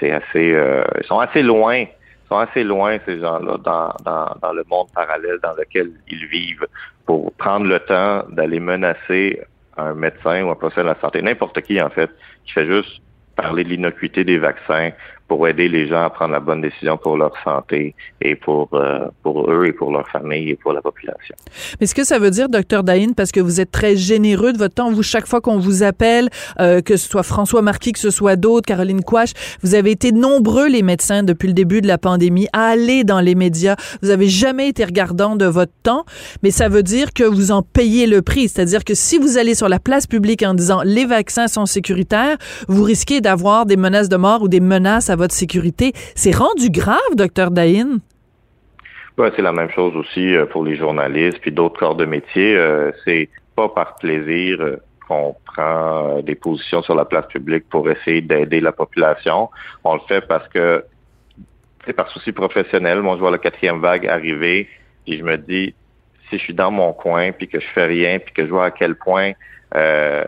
c'est 0.00 0.12
assez 0.12 0.56
ils 1.00 1.06
sont 1.06 1.18
assez 1.18 1.42
loin 1.42 1.84
sont 2.28 2.38
assez 2.38 2.64
loin, 2.64 2.98
ces 3.06 3.20
gens-là, 3.20 3.56
dans, 3.58 3.94
dans, 4.04 4.34
dans 4.40 4.52
le 4.52 4.64
monde 4.68 4.88
parallèle 4.94 5.38
dans 5.42 5.54
lequel 5.54 5.90
ils 6.08 6.26
vivent, 6.26 6.66
pour 7.04 7.32
prendre 7.34 7.66
le 7.66 7.78
temps 7.80 8.24
d'aller 8.30 8.60
menacer 8.60 9.40
un 9.76 9.94
médecin 9.94 10.42
ou 10.42 10.50
un 10.50 10.54
professionnel 10.54 10.92
de 10.92 10.96
la 10.96 11.00
santé, 11.00 11.22
n'importe 11.22 11.60
qui, 11.62 11.80
en 11.80 11.90
fait, 11.90 12.10
qui 12.44 12.52
fait 12.52 12.66
juste 12.66 13.00
parler 13.36 13.64
de 13.64 13.68
l'innocuité 13.68 14.24
des 14.24 14.38
vaccins, 14.38 14.90
pour 15.28 15.48
aider 15.48 15.68
les 15.68 15.88
gens 15.88 16.04
à 16.04 16.10
prendre 16.10 16.32
la 16.32 16.40
bonne 16.40 16.60
décision 16.60 16.96
pour 16.96 17.16
leur 17.16 17.32
santé 17.42 17.94
et 18.20 18.36
pour, 18.36 18.68
euh, 18.74 19.06
pour 19.22 19.50
eux 19.50 19.66
et 19.66 19.72
pour 19.72 19.90
leur 19.90 20.08
famille 20.08 20.50
et 20.50 20.56
pour 20.56 20.72
la 20.72 20.80
population. 20.80 21.34
Mais 21.80 21.86
ce 21.86 21.94
que 21.94 22.04
ça 22.04 22.18
veut 22.18 22.30
dire, 22.30 22.48
docteur 22.48 22.84
Daïn, 22.84 23.12
parce 23.14 23.32
que 23.32 23.40
vous 23.40 23.60
êtes 23.60 23.70
très 23.70 23.96
généreux 23.96 24.52
de 24.52 24.58
votre 24.58 24.74
temps, 24.74 24.92
vous, 24.92 25.02
chaque 25.02 25.26
fois 25.26 25.40
qu'on 25.40 25.58
vous 25.58 25.82
appelle, 25.82 26.28
euh, 26.60 26.80
que 26.80 26.96
ce 26.96 27.08
soit 27.08 27.24
François 27.24 27.62
Marquis, 27.62 27.92
que 27.92 27.98
ce 27.98 28.10
soit 28.10 28.36
d'autres, 28.36 28.66
Caroline 28.66 29.02
Quash, 29.02 29.32
vous 29.62 29.74
avez 29.74 29.90
été 29.90 30.12
nombreux, 30.12 30.68
les 30.68 30.82
médecins, 30.82 31.22
depuis 31.22 31.48
le 31.48 31.54
début 31.54 31.80
de 31.80 31.88
la 31.88 31.98
pandémie, 31.98 32.46
à 32.52 32.68
aller 32.68 33.02
dans 33.02 33.20
les 33.20 33.34
médias. 33.34 33.76
Vous 34.02 34.10
avez 34.10 34.28
jamais 34.28 34.68
été 34.68 34.84
regardant 34.84 35.34
de 35.34 35.46
votre 35.46 35.72
temps, 35.82 36.04
mais 36.42 36.50
ça 36.50 36.68
veut 36.68 36.82
dire 36.82 37.12
que 37.12 37.24
vous 37.24 37.50
en 37.50 37.62
payez 37.62 38.06
le 38.06 38.22
prix. 38.22 38.48
C'est-à-dire 38.48 38.84
que 38.84 38.94
si 38.94 39.18
vous 39.18 39.38
allez 39.38 39.54
sur 39.54 39.68
la 39.68 39.80
place 39.80 40.06
publique 40.06 40.42
en 40.42 40.54
disant 40.54 40.82
les 40.84 41.04
vaccins 41.04 41.48
sont 41.48 41.66
sécuritaires, 41.66 42.36
vous 42.68 42.84
risquez 42.84 43.20
d'avoir 43.20 43.66
des 43.66 43.76
menaces 43.76 44.08
de 44.08 44.16
mort 44.16 44.42
ou 44.42 44.48
des 44.48 44.60
menaces 44.60 45.10
à 45.10 45.15
votre 45.16 45.34
sécurité. 45.34 45.92
C'est 46.14 46.34
rendu 46.34 46.70
grave, 46.70 47.14
docteur 47.14 47.50
Daïn? 47.50 48.00
Ouais, 49.18 49.32
c'est 49.34 49.42
la 49.42 49.52
même 49.52 49.70
chose 49.70 49.96
aussi 49.96 50.36
euh, 50.36 50.44
pour 50.44 50.62
les 50.62 50.76
journalistes 50.76 51.38
puis 51.40 51.50
d'autres 51.50 51.78
corps 51.78 51.94
de 51.94 52.04
métier. 52.04 52.54
Euh, 52.56 52.92
c'est 53.04 53.30
pas 53.54 53.68
par 53.68 53.96
plaisir 53.96 54.60
euh, 54.60 54.76
qu'on 55.08 55.34
prend 55.46 56.20
des 56.20 56.34
positions 56.34 56.82
sur 56.82 56.94
la 56.94 57.06
place 57.06 57.26
publique 57.28 57.66
pour 57.70 57.88
essayer 57.88 58.20
d'aider 58.20 58.60
la 58.60 58.72
population. 58.72 59.48
On 59.84 59.94
le 59.94 60.00
fait 60.06 60.20
parce 60.20 60.46
que 60.48 60.84
c'est 61.86 61.94
par 61.94 62.10
souci 62.10 62.32
professionnel. 62.32 63.00
Moi, 63.00 63.14
je 63.14 63.20
vois 63.20 63.30
la 63.30 63.38
quatrième 63.38 63.80
vague 63.80 64.06
arriver 64.06 64.68
et 65.06 65.16
je 65.16 65.22
me 65.22 65.38
dis, 65.38 65.74
si 66.28 66.38
je 66.38 66.42
suis 66.42 66.54
dans 66.54 66.70
mon 66.70 66.92
coin 66.92 67.32
puis 67.32 67.48
que 67.48 67.58
je 67.58 67.66
fais 67.68 67.86
rien 67.86 68.18
puis 68.18 68.34
que 68.34 68.44
je 68.44 68.50
vois 68.50 68.66
à 68.66 68.70
quel 68.70 68.96
point 68.96 69.32
euh, 69.76 70.24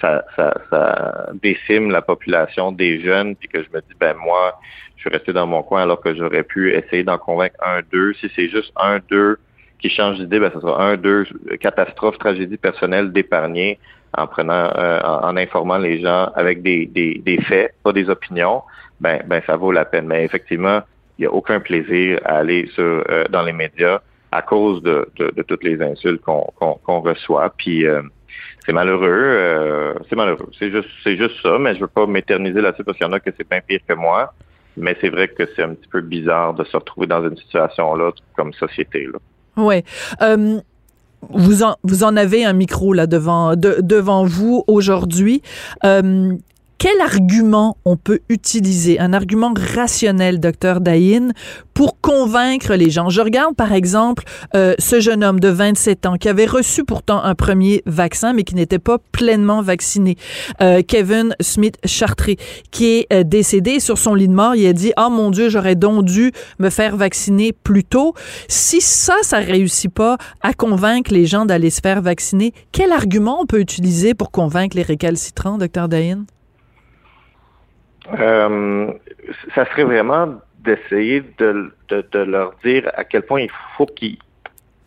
ça, 0.00 0.24
ça, 0.36 0.54
ça, 0.70 1.30
décime 1.42 1.90
la 1.90 2.02
population 2.02 2.70
des 2.70 3.00
jeunes, 3.00 3.34
puis 3.34 3.48
que 3.48 3.62
je 3.62 3.68
me 3.72 3.80
dis, 3.80 3.94
ben 3.98 4.14
moi, 4.14 4.60
je 4.96 5.00
suis 5.00 5.10
resté 5.10 5.32
dans 5.32 5.46
mon 5.46 5.62
coin 5.62 5.82
alors 5.82 6.00
que 6.00 6.14
j'aurais 6.14 6.44
pu 6.44 6.72
essayer 6.72 7.02
d'en 7.02 7.18
convaincre 7.18 7.56
un, 7.64 7.80
deux. 7.92 8.14
Si 8.14 8.30
c'est 8.36 8.48
juste 8.48 8.72
un, 8.76 9.00
deux 9.10 9.38
qui 9.80 9.90
change 9.90 10.18
d'idée, 10.18 10.38
ben 10.38 10.52
ça 10.52 10.60
sera 10.60 10.84
un, 10.84 10.96
deux, 10.96 11.26
catastrophe, 11.60 12.16
tragédie 12.18 12.56
personnelle 12.56 13.12
d'épargner 13.12 13.78
en 14.16 14.28
prenant, 14.28 14.70
euh, 14.76 15.00
en, 15.02 15.36
informant 15.36 15.78
les 15.78 16.00
gens 16.00 16.30
avec 16.36 16.62
des, 16.62 16.86
des, 16.86 17.20
des, 17.24 17.40
faits, 17.42 17.74
pas 17.82 17.92
des 17.92 18.08
opinions. 18.08 18.62
Ben, 19.00 19.20
ben 19.26 19.42
ça 19.48 19.56
vaut 19.56 19.72
la 19.72 19.84
peine. 19.84 20.06
Mais 20.06 20.24
effectivement, 20.24 20.82
il 21.18 21.22
n'y 21.22 21.26
a 21.26 21.32
aucun 21.32 21.58
plaisir 21.58 22.20
à 22.24 22.36
aller 22.38 22.68
sur, 22.74 23.04
euh, 23.10 23.24
dans 23.30 23.42
les 23.42 23.52
médias 23.52 24.00
à 24.30 24.42
cause 24.42 24.82
de, 24.82 25.08
de, 25.16 25.42
toutes 25.42 25.62
les 25.62 25.80
insultes 25.80 26.20
qu'on 26.22 26.46
qu'on 26.54 27.00
reçoit. 27.00 27.52
Puis 27.56 27.86
c'est 28.66 28.72
malheureux, 28.72 29.08
euh, 29.08 29.94
c'est 30.08 30.16
malheureux. 30.16 30.48
C'est 30.58 30.70
juste, 30.70 30.88
c'est 31.02 31.16
juste 31.16 31.34
ça, 31.42 31.58
mais 31.58 31.74
je 31.74 31.80
veux 31.80 31.86
pas 31.86 32.06
m'éterniser 32.06 32.60
là-dessus 32.60 32.84
parce 32.84 32.96
qu'il 32.96 33.06
y 33.06 33.10
en 33.10 33.12
a 33.12 33.20
que 33.20 33.30
c'est 33.36 33.48
bien 33.48 33.60
pire 33.66 33.80
que 33.86 33.94
moi. 33.94 34.32
Mais 34.76 34.96
c'est 35.00 35.08
vrai 35.08 35.28
que 35.28 35.44
c'est 35.54 35.62
un 35.62 35.74
petit 35.74 35.88
peu 35.88 36.00
bizarre 36.00 36.54
de 36.54 36.64
se 36.64 36.76
retrouver 36.76 37.06
dans 37.06 37.22
une 37.22 37.36
situation 37.36 37.94
là 37.94 38.10
comme 38.36 38.52
société 38.54 39.06
là. 39.06 39.18
Ouais. 39.62 39.84
Euh, 40.20 40.60
vous 41.30 41.62
en, 41.62 41.76
vous 41.84 42.02
en 42.04 42.16
avez 42.16 42.44
un 42.44 42.52
micro 42.52 42.92
là 42.92 43.06
devant 43.06 43.54
de, 43.54 43.76
devant 43.80 44.24
vous 44.24 44.64
aujourd'hui. 44.66 45.42
Euh, 45.84 46.32
quel 46.78 47.00
argument 47.00 47.76
on 47.84 47.96
peut 47.96 48.20
utiliser, 48.28 48.98
un 49.00 49.12
argument 49.12 49.54
rationnel, 49.56 50.40
docteur 50.40 50.80
Daïn, 50.80 51.32
pour 51.72 52.00
convaincre 52.00 52.74
les 52.74 52.90
gens? 52.90 53.08
Je 53.08 53.20
regarde, 53.20 53.54
par 53.54 53.72
exemple, 53.72 54.24
euh, 54.54 54.74
ce 54.78 55.00
jeune 55.00 55.24
homme 55.24 55.40
de 55.40 55.48
27 55.48 56.06
ans 56.06 56.16
qui 56.16 56.28
avait 56.28 56.46
reçu 56.46 56.84
pourtant 56.84 57.22
un 57.22 57.34
premier 57.34 57.82
vaccin, 57.86 58.32
mais 58.32 58.42
qui 58.44 58.54
n'était 58.54 58.78
pas 58.78 58.98
pleinement 59.12 59.62
vacciné. 59.62 60.16
Euh, 60.60 60.82
Kevin 60.86 61.34
Smith 61.40 61.76
Chartré, 61.84 62.36
qui 62.70 62.86
est 62.86 63.06
euh, 63.12 63.22
décédé 63.24 63.80
sur 63.80 63.98
son 63.98 64.14
lit 64.14 64.28
de 64.28 64.34
mort. 64.34 64.54
Il 64.54 64.66
a 64.66 64.72
dit, 64.72 64.92
oh 64.98 65.10
mon 65.10 65.30
Dieu, 65.30 65.48
j'aurais 65.48 65.76
donc 65.76 66.04
dû 66.04 66.32
me 66.58 66.70
faire 66.70 66.96
vacciner 66.96 67.52
plus 67.52 67.84
tôt. 67.84 68.14
Si 68.48 68.80
ça, 68.80 69.14
ça 69.22 69.38
réussit 69.38 69.92
pas 69.92 70.18
à 70.42 70.52
convaincre 70.52 71.12
les 71.12 71.26
gens 71.26 71.46
d'aller 71.46 71.70
se 71.70 71.80
faire 71.80 72.02
vacciner, 72.02 72.52
quel 72.72 72.92
argument 72.92 73.40
on 73.40 73.46
peut 73.46 73.60
utiliser 73.60 74.14
pour 74.14 74.30
convaincre 74.30 74.76
les 74.76 74.82
récalcitrants, 74.82 75.58
docteur 75.58 75.88
Daïn? 75.88 76.26
Euh, 78.18 78.92
ça 79.54 79.64
serait 79.66 79.84
vraiment 79.84 80.34
d'essayer 80.60 81.22
de, 81.38 81.72
de, 81.88 82.18
leur 82.18 82.54
dire 82.64 82.90
à 82.94 83.04
quel 83.04 83.22
point 83.22 83.42
il 83.42 83.50
faut 83.76 83.86
qu'ils 83.86 84.18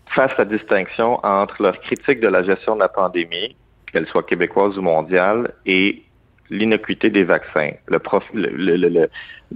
fassent 0.08 0.38
la 0.38 0.46
distinction 0.46 1.24
entre 1.24 1.62
leur 1.62 1.80
critique 1.82 2.20
de 2.20 2.28
la 2.28 2.44
gestion 2.44 2.76
de 2.76 2.80
la 2.80 2.90
pandémie, 2.90 3.56
qu'elle 3.92 4.08
soit 4.08 4.24
québécoise 4.24 4.78
ou 4.78 4.82
mondiale, 4.82 5.54
et 5.66 6.04
l'innocuité 6.50 7.10
des 7.10 7.24
vaccins, 7.24 7.72
le, 7.88 8.00
le, 8.34 9.10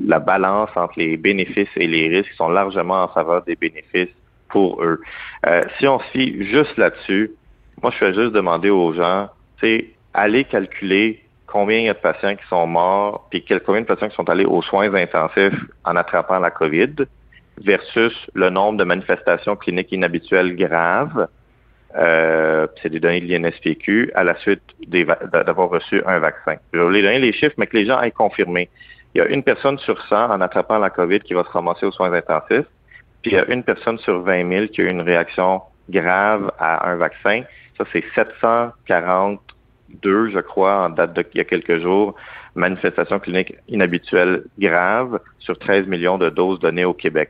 la 0.06 0.20
balance 0.20 0.70
entre 0.76 0.94
les 0.98 1.18
bénéfices 1.18 1.70
et 1.76 1.88
les 1.88 2.08
risques 2.10 2.34
sont 2.34 2.50
largement 2.50 3.04
en 3.04 3.08
faveur 3.08 3.44
des 3.44 3.56
bénéfices 3.56 4.14
pour 4.50 4.84
eux. 4.84 5.02
Euh, 5.48 5.62
si 5.80 5.88
on 5.88 6.00
se 6.00 6.06
fie 6.12 6.44
juste 6.46 6.78
là-dessus, 6.78 7.32
moi 7.82 7.92
je 7.92 7.98
fais 7.98 8.14
juste 8.14 8.34
demander 8.34 8.70
aux 8.70 8.94
gens, 8.94 9.30
c'est 9.60 9.88
aller 10.14 10.44
calculer 10.44 11.21
combien 11.52 11.80
il 11.80 11.86
y 11.86 11.90
a 11.90 11.94
de 11.94 12.00
patients 12.00 12.36
qui 12.36 12.48
sont 12.48 12.66
morts, 12.66 13.28
puis 13.30 13.44
combien 13.66 13.82
de 13.82 13.86
patients 13.86 14.10
qui 14.10 14.16
sont 14.16 14.30
allés 14.30 14.46
aux 14.46 14.62
soins 14.62 14.94
intensifs 14.94 15.60
en 15.84 15.96
attrapant 15.96 16.40
la 16.40 16.52
COVID, 16.52 16.96
versus 17.64 18.14
le 18.34 18.50
nombre 18.50 18.78
de 18.78 18.84
manifestations 18.84 19.56
cliniques 19.56 19.92
inhabituelles 19.92 20.56
graves. 20.56 21.28
Euh, 21.98 22.68
c'est 22.82 22.90
des 22.90 23.02
données 23.02 23.20
de 23.20 23.28
l'INSPQ 23.28 24.12
à 24.16 24.24
la 24.24 24.38
suite 24.38 24.62
d'avoir 24.88 25.70
reçu 25.70 26.02
un 26.06 26.20
vaccin. 26.20 26.56
Je 26.72 26.80
vais 26.80 26.86
vous 26.86 26.92
donner 26.92 27.20
les 27.20 27.34
chiffres, 27.34 27.56
mais 27.58 27.68
que 27.68 27.76
les 27.76 27.86
gens 27.86 28.02
aient 28.02 28.12
confirmé. 28.12 28.70
Il 29.14 29.18
y 29.18 29.22
a 29.22 29.28
une 29.28 29.44
personne 29.44 29.78
sur 29.80 30.02
100 30.08 30.32
en 30.32 30.40
attrapant 30.40 30.80
la 30.80 30.90
COVID 30.90 31.20
qui 31.20 31.34
va 31.34 31.44
se 31.44 31.50
ramasser 31.50 31.86
aux 31.86 31.92
soins 31.92 32.14
intensifs, 32.14 32.68
puis 33.22 33.32
il 33.32 33.34
y 33.34 33.38
a 33.38 33.46
une 33.52 33.64
personne 33.64 33.98
sur 34.00 34.22
20 34.22 34.50
000 34.50 34.68
qui 34.68 34.82
a 34.82 34.86
eu 34.86 34.90
une 34.90 35.02
réaction 35.02 35.62
grave 35.90 36.50
à 36.58 36.90
un 36.90 36.96
vaccin. 36.96 37.44
Ça, 37.78 37.84
c'est 37.92 38.06
740 38.16 39.42
deux, 40.02 40.30
je 40.30 40.40
crois, 40.40 40.86
en 40.86 40.90
date 40.90 41.14
d'il 41.14 41.38
y 41.38 41.42
a 41.42 41.46
quelques 41.46 41.80
jours, 41.80 42.16
manifestations 42.56 43.20
cliniques 43.20 43.56
inhabituelles 43.68 44.44
graves 44.60 45.20
sur 45.40 45.58
13 45.58 45.88
millions 45.88 46.18
de 46.18 46.30
doses 46.30 46.60
données 46.60 46.86
au 46.86 46.94
Québec. 46.94 47.30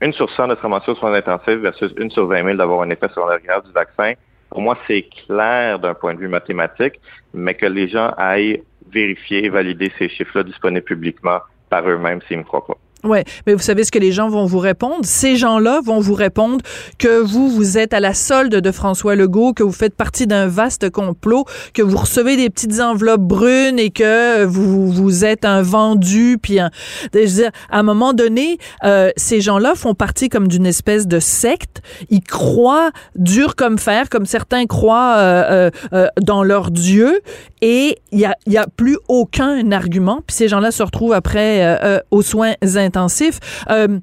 une 0.00 0.12
sur 0.12 0.30
100 0.30 0.48
de 0.48 0.54
aux 0.54 0.94
soins 0.94 1.14
intensifs 1.14 1.58
versus 1.58 1.92
une 1.98 2.10
sur 2.10 2.26
20 2.26 2.44
000 2.44 2.56
d'avoir 2.56 2.82
un 2.82 2.90
effet 2.90 3.08
secondaire 3.08 3.40
grave 3.40 3.66
du 3.66 3.72
vaccin. 3.72 4.14
Pour 4.50 4.62
moi, 4.62 4.78
c'est 4.86 5.02
clair 5.26 5.78
d'un 5.78 5.94
point 5.94 6.14
de 6.14 6.20
vue 6.20 6.28
mathématique, 6.28 7.00
mais 7.34 7.54
que 7.54 7.66
les 7.66 7.88
gens 7.88 8.14
aillent 8.16 8.62
vérifier 8.90 9.44
et 9.44 9.48
valider 9.48 9.92
ces 9.98 10.08
chiffres-là 10.08 10.44
disponibles 10.44 10.84
publiquement 10.84 11.40
par 11.68 11.88
eux-mêmes 11.88 12.20
s'ils 12.22 12.38
ne 12.38 12.42
me 12.42 12.46
croient 12.46 12.66
pas. 12.66 12.78
Ouais, 13.04 13.24
mais 13.46 13.54
vous 13.54 13.62
savez 13.62 13.84
ce 13.84 13.92
que 13.92 13.98
les 13.98 14.10
gens 14.10 14.28
vont 14.28 14.46
vous 14.46 14.58
répondre? 14.58 15.04
Ces 15.04 15.36
gens-là 15.36 15.80
vont 15.84 16.00
vous 16.00 16.14
répondre 16.14 16.58
que 16.98 17.20
vous, 17.20 17.48
vous 17.48 17.78
êtes 17.78 17.94
à 17.94 18.00
la 18.00 18.12
solde 18.12 18.56
de 18.56 18.72
François 18.72 19.14
Legault, 19.14 19.52
que 19.52 19.62
vous 19.62 19.72
faites 19.72 19.94
partie 19.94 20.26
d'un 20.26 20.48
vaste 20.48 20.90
complot, 20.90 21.44
que 21.74 21.82
vous 21.82 21.96
recevez 21.96 22.36
des 22.36 22.50
petites 22.50 22.80
enveloppes 22.80 23.20
brunes 23.20 23.78
et 23.78 23.90
que 23.90 24.44
vous, 24.44 24.90
vous 24.90 25.24
êtes 25.24 25.44
un 25.44 25.62
vendu, 25.62 26.38
puis 26.42 26.58
un, 26.58 26.70
je 27.14 27.20
veux 27.20 27.26
dire, 27.26 27.50
à 27.70 27.78
un 27.78 27.82
moment 27.84 28.14
donné, 28.14 28.58
euh, 28.84 29.10
ces 29.16 29.40
gens-là 29.40 29.74
font 29.76 29.94
partie 29.94 30.28
comme 30.28 30.48
d'une 30.48 30.66
espèce 30.66 31.06
de 31.06 31.20
secte. 31.20 31.82
Ils 32.10 32.22
croient 32.22 32.90
dur 33.14 33.54
comme 33.54 33.78
fer, 33.78 34.08
comme 34.08 34.26
certains 34.26 34.66
croient 34.66 35.14
euh, 35.18 35.44
euh, 35.50 35.70
euh 35.92 36.06
dans 36.20 36.42
leur 36.42 36.70
Dieu, 36.72 37.20
et 37.60 37.98
il 38.12 38.18
y 38.18 38.24
a, 38.24 38.34
y 38.46 38.56
a 38.56 38.66
plus 38.66 38.98
aucun 39.08 39.70
argument. 39.72 40.20
Puis 40.26 40.36
ces 40.36 40.48
gens-là 40.48 40.70
se 40.70 40.82
retrouvent 40.82 41.12
après 41.12 41.62
euh, 41.62 41.76
euh, 41.82 42.00
aux 42.10 42.22
soins 42.22 42.54
intensifs. 42.88 43.38
Euh, 43.70 44.00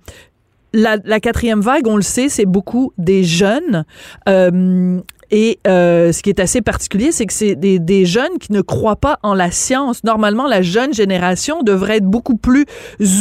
la, 0.73 1.19
quatrième 1.19 1.61
vague, 1.61 1.87
on 1.87 1.95
le 1.95 2.01
sait, 2.01 2.29
c'est 2.29 2.45
beaucoup 2.45 2.91
des 2.97 3.23
jeunes. 3.23 3.85
Euh, 4.27 4.99
et 5.31 5.59
euh, 5.67 6.11
ce 6.11 6.21
qui 6.21 6.29
est 6.29 6.39
assez 6.39 6.61
particulier, 6.61 7.11
c'est 7.11 7.25
que 7.25 7.33
c'est 7.33 7.55
des, 7.55 8.05
jeunes 8.05 8.37
qui 8.39 8.51
ne 8.51 8.61
croient 8.61 8.95
pas 8.95 9.17
en 9.23 9.33
la 9.33 9.51
science. 9.51 10.03
Normalement, 10.03 10.47
la 10.47 10.61
jeune 10.61 10.93
génération 10.93 11.63
devrait 11.63 11.97
être 11.97 12.05
beaucoup 12.05 12.37
plus 12.37 12.65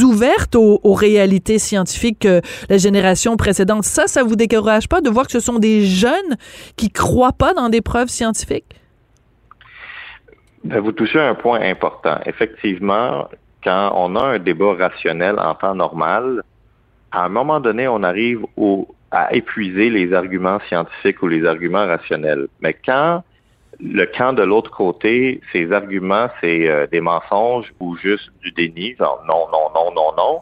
ouverte 0.02 0.54
aux, 0.54 0.80
réalités 0.92 1.58
scientifiques 1.58 2.20
que 2.20 2.40
la 2.68 2.76
génération 2.76 3.36
précédente. 3.36 3.84
Ça, 3.84 4.06
ça 4.06 4.22
vous 4.22 4.36
décourage 4.36 4.88
pas 4.88 5.00
de 5.00 5.08
voir 5.08 5.26
que 5.26 5.32
ce 5.32 5.40
sont 5.40 5.58
des 5.58 5.86
jeunes 5.86 6.36
qui 6.76 6.90
croient 6.90 7.32
pas 7.32 7.54
dans 7.54 7.68
des 7.68 7.80
preuves 7.80 8.08
scientifiques? 8.08 8.80
Ben, 10.64 10.80
vous 10.80 10.92
touchez 10.92 11.20
un 11.20 11.34
point 11.34 11.60
important. 11.60 12.18
Effectivement, 12.26 13.28
quand 13.64 13.92
on 13.94 14.14
a 14.16 14.22
un 14.22 14.38
débat 14.38 14.74
rationnel 14.74 15.38
en 15.38 15.54
temps 15.54 15.74
normal, 15.74 16.42
à 17.10 17.24
un 17.24 17.28
moment 17.28 17.60
donné, 17.60 17.88
on 17.88 18.02
arrive 18.02 18.44
au, 18.56 18.88
à 19.10 19.32
épuiser 19.34 19.90
les 19.90 20.12
arguments 20.12 20.58
scientifiques 20.68 21.22
ou 21.22 21.28
les 21.28 21.46
arguments 21.46 21.86
rationnels. 21.86 22.48
Mais 22.60 22.74
quand 22.74 23.22
le 23.80 24.04
camp 24.06 24.32
de 24.32 24.42
l'autre 24.42 24.70
côté, 24.70 25.40
ces 25.52 25.72
arguments, 25.72 26.28
c'est 26.40 26.68
euh, 26.68 26.86
des 26.86 27.00
mensonges 27.00 27.72
ou 27.80 27.96
juste 27.96 28.30
du 28.42 28.52
déni, 28.52 28.94
genre 28.96 29.22
non, 29.26 29.46
non, 29.52 29.70
non, 29.74 29.94
non, 29.94 30.14
non, 30.16 30.40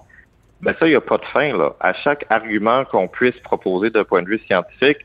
ben 0.61 0.75
ça, 0.79 0.87
il 0.87 0.91
n'y 0.91 0.97
a 0.97 1.01
pas 1.01 1.19
de 1.19 1.25
fin. 1.27 1.57
Là. 1.57 1.75
À 1.81 1.93
chaque 1.93 2.25
argument 2.31 2.85
qu'on 2.85 3.09
puisse 3.09 3.39
proposer 3.41 3.91
d'un 3.91 4.05
point 4.05 4.23
de 4.23 4.29
vue 4.29 4.41
scientifique, 4.47 4.99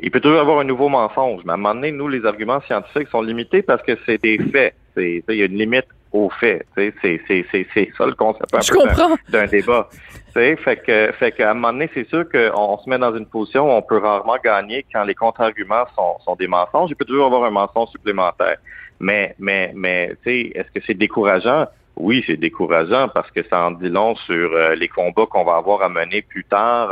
il 0.00 0.10
peut 0.10 0.20
toujours 0.20 0.40
avoir 0.40 0.60
un 0.60 0.64
nouveau 0.64 0.88
mensonge. 0.88 1.42
Mais 1.44 1.52
à 1.52 1.54
un 1.54 1.58
moment 1.58 1.74
donné, 1.74 1.92
nous, 1.92 2.08
les 2.08 2.24
arguments 2.24 2.60
scientifiques 2.62 3.08
sont 3.08 3.22
limités 3.22 3.62
parce 3.62 3.82
que 3.82 3.98
c'est 4.06 4.22
des 4.22 4.38
faits. 4.38 4.74
Il 4.96 5.22
y 5.28 5.42
a 5.42 5.46
une 5.46 5.58
limite 5.58 5.86
aux 6.16 6.30
faits. 6.30 6.66
C'est 6.74 6.92
ça 7.96 8.06
le 8.06 8.14
concept 8.14 8.54
d'un 9.28 9.46
débat. 9.46 9.88
Fait 10.32 10.76
que, 10.84 11.12
fait 11.12 11.32
qu'à 11.32 11.50
un 11.50 11.54
moment 11.54 11.72
donné, 11.72 11.88
c'est 11.94 12.08
sûr 12.08 12.24
qu'on 12.28 12.78
se 12.78 12.90
met 12.90 12.98
dans 12.98 13.16
une 13.16 13.26
position 13.26 13.68
où 13.68 13.72
on 13.72 13.82
peut 13.82 13.98
rarement 13.98 14.36
gagner 14.44 14.84
quand 14.92 15.04
les 15.04 15.14
contre-arguments 15.14 15.86
sont, 15.94 16.18
sont 16.24 16.36
des 16.36 16.46
mensonges. 16.46 16.90
Il 16.90 16.96
peut 16.96 17.06
toujours 17.06 17.26
avoir 17.26 17.44
un 17.44 17.50
mensonge 17.50 17.88
supplémentaire. 17.88 18.58
Mais, 19.00 19.34
mais, 19.38 19.72
mais, 19.74 20.10
tu 20.24 20.30
sais, 20.30 20.52
est-ce 20.54 20.70
que 20.72 20.84
c'est 20.86 20.94
décourageant? 20.94 21.66
Oui, 21.96 22.22
c'est 22.26 22.36
décourageant 22.36 23.08
parce 23.08 23.30
que 23.30 23.42
ça 23.48 23.66
en 23.66 23.70
dit 23.70 23.88
long 23.88 24.14
sur 24.16 24.52
euh, 24.52 24.74
les 24.74 24.88
combats 24.88 25.24
qu'on 25.26 25.44
va 25.44 25.56
avoir 25.56 25.82
à 25.82 25.88
mener 25.88 26.20
plus 26.20 26.44
tard 26.44 26.90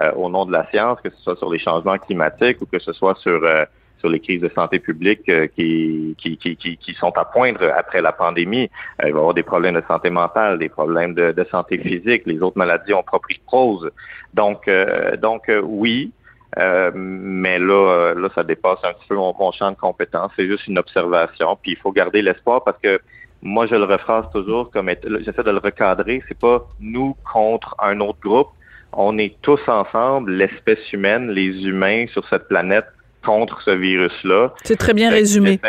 euh, 0.00 0.12
au 0.12 0.30
nom 0.30 0.46
de 0.46 0.52
la 0.52 0.66
science, 0.70 0.98
que 1.02 1.10
ce 1.10 1.22
soit 1.22 1.36
sur 1.36 1.50
les 1.50 1.58
changements 1.58 1.98
climatiques 1.98 2.62
ou 2.62 2.66
que 2.66 2.78
ce 2.78 2.94
soit 2.94 3.16
sur 3.18 3.44
euh, 3.44 3.64
sur 3.98 4.08
les 4.08 4.20
crises 4.20 4.40
de 4.40 4.50
santé 4.54 4.78
publique 4.78 5.28
euh, 5.28 5.46
qui, 5.46 6.14
qui, 6.18 6.36
qui, 6.36 6.56
qui, 6.56 6.94
sont 6.94 7.12
à 7.16 7.24
poindre 7.24 7.72
après 7.76 8.00
la 8.00 8.12
pandémie. 8.12 8.70
Euh, 9.02 9.08
il 9.08 9.12
va 9.12 9.18
y 9.18 9.20
avoir 9.20 9.34
des 9.34 9.42
problèmes 9.42 9.74
de 9.74 9.82
santé 9.88 10.10
mentale, 10.10 10.58
des 10.58 10.68
problèmes 10.68 11.14
de, 11.14 11.46
santé 11.50 11.78
physique, 11.78 12.22
les 12.26 12.40
autres 12.42 12.58
maladies 12.58 12.92
ont 12.92 13.02
propre 13.02 13.28
prose. 13.46 13.90
Donc, 14.34 14.68
euh, 14.68 15.16
donc 15.16 15.50
oui, 15.62 16.12
mais 16.56 17.58
là, 17.58 18.14
là, 18.14 18.28
ça 18.34 18.42
dépasse 18.42 18.78
un 18.82 18.92
petit 18.92 19.06
peu 19.08 19.16
mon, 19.16 19.34
mon 19.38 19.52
champ 19.52 19.70
de 19.70 19.76
compétences. 19.76 20.32
C'est 20.36 20.46
juste 20.46 20.66
une 20.66 20.78
observation. 20.78 21.56
Puis 21.60 21.72
il 21.72 21.76
faut 21.76 21.92
garder 21.92 22.22
l'espoir 22.22 22.64
parce 22.64 22.78
que 22.82 22.98
moi, 23.42 23.66
je 23.66 23.74
le 23.74 23.84
rephrase 23.84 24.24
toujours 24.32 24.70
comme 24.70 24.88
j'essaie 24.88 25.42
de 25.42 25.50
le 25.50 25.58
recadrer. 25.58 26.22
C'est 26.28 26.38
pas 26.38 26.66
nous 26.80 27.14
contre 27.32 27.76
un 27.78 28.00
autre 28.00 28.18
groupe. 28.20 28.48
On 28.92 29.18
est 29.18 29.36
tous 29.42 29.60
ensemble, 29.68 30.32
l'espèce 30.32 30.92
humaine, 30.92 31.30
les 31.30 31.66
humains 31.66 32.06
sur 32.08 32.26
cette 32.28 32.48
planète 32.48 32.86
contre 33.26 33.60
ce 33.62 33.72
virus-là. 33.72 34.54
C'est 34.64 34.76
très 34.76 34.94
bien 34.94 35.10
résumé. 35.10 35.60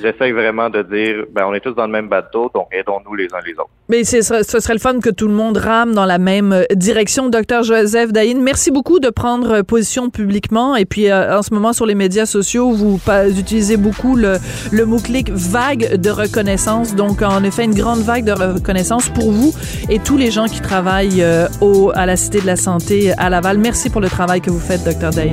J'essaie 0.00 0.30
vraiment, 0.32 0.70
de 0.70 0.82
dire, 0.82 1.24
ben, 1.32 1.44
on 1.46 1.52
est 1.52 1.60
tous 1.60 1.74
dans 1.74 1.84
le 1.84 1.92
même 1.92 2.08
bateau, 2.08 2.50
donc 2.54 2.68
aidons-nous 2.72 3.14
les 3.16 3.26
uns 3.34 3.40
les 3.44 3.52
autres. 3.52 3.68
Mais 3.88 4.04
ce 4.04 4.22
serait 4.22 4.72
le 4.72 4.78
fun 4.78 5.00
que 5.00 5.10
tout 5.10 5.26
le 5.26 5.34
monde 5.34 5.56
rame 5.56 5.94
dans 5.94 6.06
la 6.06 6.18
même 6.18 6.52
euh, 6.52 6.64
direction. 6.74 7.28
Docteur 7.28 7.64
Joseph 7.64 8.12
Daïn, 8.12 8.40
merci 8.40 8.70
beaucoup 8.70 9.00
de 9.00 9.10
prendre 9.10 9.62
position 9.62 10.08
publiquement. 10.08 10.76
Et 10.76 10.84
puis, 10.84 11.10
euh, 11.10 11.36
en 11.36 11.42
ce 11.42 11.52
moment, 11.52 11.72
sur 11.72 11.86
les 11.86 11.96
médias 11.96 12.24
sociaux, 12.24 12.70
vous 12.70 13.00
utilisez 13.36 13.76
beaucoup 13.76 14.16
le, 14.16 14.38
le 14.70 14.86
mot-clic 14.86 15.28
vague 15.30 15.96
de 15.96 16.10
reconnaissance. 16.10 16.94
Donc, 16.94 17.20
en 17.20 17.42
effet, 17.42 17.64
une 17.64 17.74
grande 17.74 18.00
vague 18.00 18.24
de 18.24 18.32
reconnaissance 18.32 19.08
pour 19.08 19.32
vous 19.32 19.52
et 19.90 19.98
tous 19.98 20.16
les 20.16 20.30
gens 20.30 20.46
qui 20.46 20.60
travaillent 20.60 21.22
euh, 21.22 21.46
au, 21.60 21.90
à 21.94 22.06
la 22.06 22.16
Cité 22.16 22.40
de 22.40 22.46
la 22.46 22.56
Santé 22.56 23.12
à 23.18 23.28
Laval. 23.28 23.58
Merci 23.58 23.90
pour 23.90 24.00
le 24.00 24.08
travail 24.08 24.40
que 24.40 24.50
vous 24.50 24.60
faites, 24.60 24.84
docteur 24.84 25.10
Daïn. 25.10 25.32